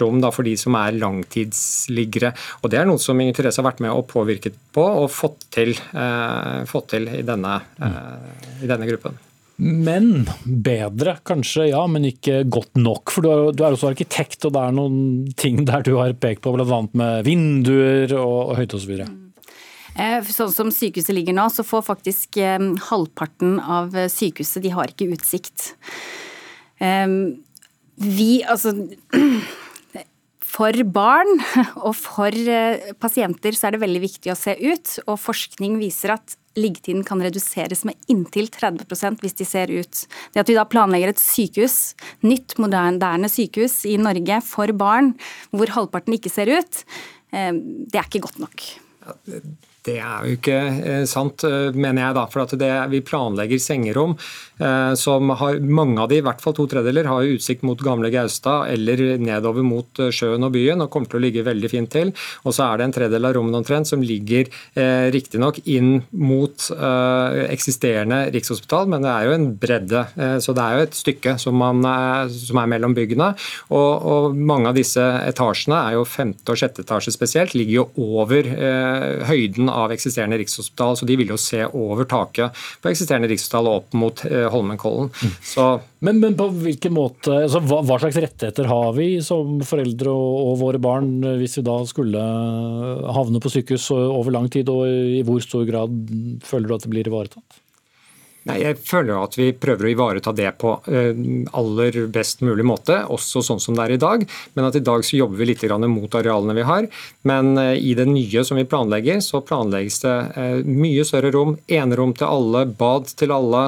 [0.00, 2.32] rom da, for de som er langtidsliggere.
[2.62, 5.48] Og Det er noe som Inger Therese har vært med og påvirket på og fått
[5.54, 9.18] til, eh, fått til i, denne, eh, i denne gruppen.
[9.60, 13.12] Men bedre, kanskje, ja, men ikke godt nok.
[13.12, 15.00] For du er, du er, også arkitekt, og det er noen
[15.36, 16.80] ting der du har pekt på, bl.a.
[16.96, 18.94] med vinduer og, og høyde osv.
[19.98, 22.58] Eh, sånn som sykehuset ligger nå, så får faktisk eh,
[22.90, 25.72] halvparten av sykehuset de har ikke utsikt.
[28.00, 28.72] Vi, altså
[30.50, 31.38] For barn
[31.86, 36.16] og for eh, pasienter så er det veldig viktig å se ut, og forskning viser
[36.16, 40.02] at liggetiden kan reduseres med inntil 30% hvis de ser ut.
[40.34, 41.94] Det at vi da planlegger et sykehus,
[42.26, 45.14] nytt, moderne sykehus i Norge for barn,
[45.54, 46.82] hvor halvparten ikke ser ut,
[47.30, 48.66] det er ikke godt nok.
[49.90, 52.26] Det er jo ikke eh, sant, eh, mener jeg da.
[52.30, 56.66] For det, vi planlegger sengerom eh, som har Mange av de, i hvert fall to
[56.70, 61.10] tredjedeler, har jo utsikt mot gamle Gaustad eller nedover mot sjøen og byen og kommer
[61.10, 62.12] til å ligge veldig fint til.
[62.44, 66.68] Og så er det en tredjedel av rommene omtrent som ligger eh, riktignok inn mot
[66.74, 70.04] eh, eksisterende Rikshospital, men det er jo en bredde.
[70.16, 71.82] Eh, så det er jo et stykke som, man,
[72.34, 73.32] som er mellom byggene.
[73.70, 78.18] Og, og, mange av disse etasjene, er jo femte og sjette etasje spesielt, ligger jo
[78.20, 78.46] over
[79.26, 83.78] høyden av eksisterende Rikshospital, så de vil jo se over taket på eksisterende Rikshospital og
[83.80, 85.10] opp mot eh, Holmenkollen.
[85.10, 85.86] Mm.
[86.06, 90.36] Men, men, på hvilken måte, altså, hva, hva, slags rettigheter har vi som foreldre og,
[90.44, 91.10] og, våre barn
[91.40, 92.20] hvis vi da skulle
[93.16, 95.96] havne på sykehus over lang tid, og i hvor stor grad
[96.46, 97.60] føler du at det blir ivaretatt?
[98.48, 101.12] Nei, Jeg føler at vi prøver å ivareta det på eh,
[101.56, 104.24] aller best mulig måte, også sånn som det er i dag.
[104.56, 106.88] Men at i dag så jobber vi litt mot arealene vi har.
[107.28, 111.58] Men eh, i det nye som vi planlegger, så planlegges det eh, mye større rom.
[111.68, 113.66] Enerom til alle, bad til alle.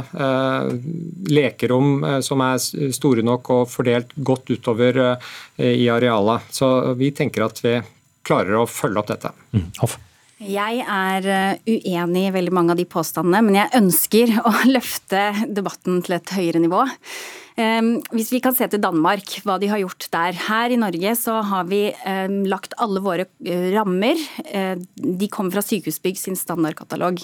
[1.29, 2.61] Lekerom som er
[2.95, 4.99] store nok og fordelt godt utover
[5.59, 6.49] i arealet.
[6.55, 7.77] Så vi tenker at vi
[8.27, 9.35] klarer å følge opp dette.
[9.53, 9.69] Mm.
[10.43, 15.29] Jeg er eh, uenig i veldig mange av de påstandene, men jeg ønsker å løfte
[15.47, 16.83] debatten til et høyere nivå.
[17.61, 20.39] Ehm, hvis vi kan se til Danmark, hva de har gjort der.
[20.49, 24.21] Her i Norge så har vi ehm, lagt alle våre eh, rammer.
[24.49, 27.21] Eh, de kommer fra Sykehusbygg sin standardkatalog.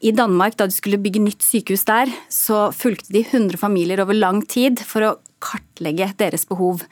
[0.00, 4.16] I Danmark, da de skulle bygge nytt sykehus der, så fulgte de 100 familier over
[4.16, 6.84] lang tid for å kartlegge deres behov.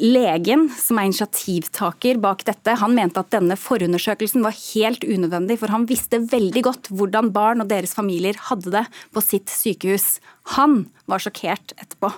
[0.00, 5.72] Legen, som er initiativtaker bak dette, han mente at denne forundersøkelsen var helt unødvendig, for
[5.74, 10.16] han visste veldig godt hvordan barn og deres familier hadde det på sitt sykehus.
[10.56, 12.12] Han var sjokkert etterpå.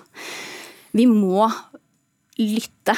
[0.95, 1.49] Vi må
[2.39, 2.95] lytte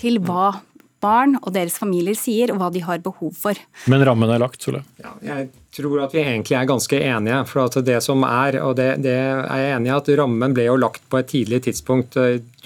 [0.00, 0.52] til hva
[1.00, 3.56] barn og deres familier sier, og hva de har behov for.
[3.88, 4.84] Men rammen er lagt, Solveig?
[5.00, 7.40] Ja, jeg tror at vi egentlig er ganske enige.
[7.46, 10.66] for at det som er, og det, det er jeg enig i, at rammen ble
[10.66, 12.18] jo lagt på et tidlig tidspunkt,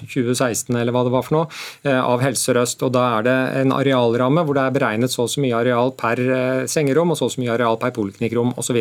[0.05, 1.51] 2016 eh, eller hva det var for noe,
[1.85, 2.87] eh, av Helse Sør-Øst.
[2.87, 5.93] Og da er det en arealramme hvor det er beregnet så og så mye areal
[5.99, 8.81] per eh, sengerom og så og så mye areal per poliklinikkrom osv.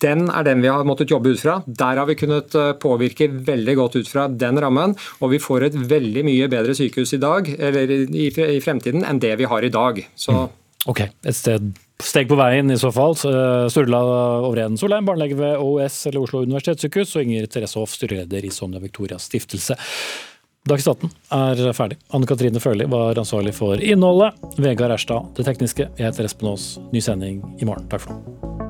[0.00, 1.58] Den er den vi har måttet jobbe ut fra.
[1.66, 4.94] Der har vi kunnet påvirke veldig godt ut fra den rammen.
[5.20, 8.30] Og vi får et veldig mye bedre sykehus i dag, eller i,
[8.64, 10.00] fremtiden enn det vi har i dag.
[10.16, 10.56] Så mm.
[10.88, 11.68] Ok, et sted,
[12.06, 13.16] steg på veien i så fall.
[13.16, 14.00] Sturla
[14.46, 18.82] Overheden Solheim, barnelege ved OUS eller Oslo universitetssykehus, og Inger Therese Hoff, styreleder i Sonja
[18.82, 19.78] Victorias stiftelse.
[20.68, 21.96] Dagsnytt 18 er ferdig.
[22.12, 24.36] Anne Katrine Førli var ansvarlig for innholdet.
[24.60, 25.88] Vegard Erstad det tekniske.
[25.96, 26.74] Jeg heter Espen Aas.
[26.92, 27.88] Ny sending i morgen.
[27.88, 28.69] Takk for nå.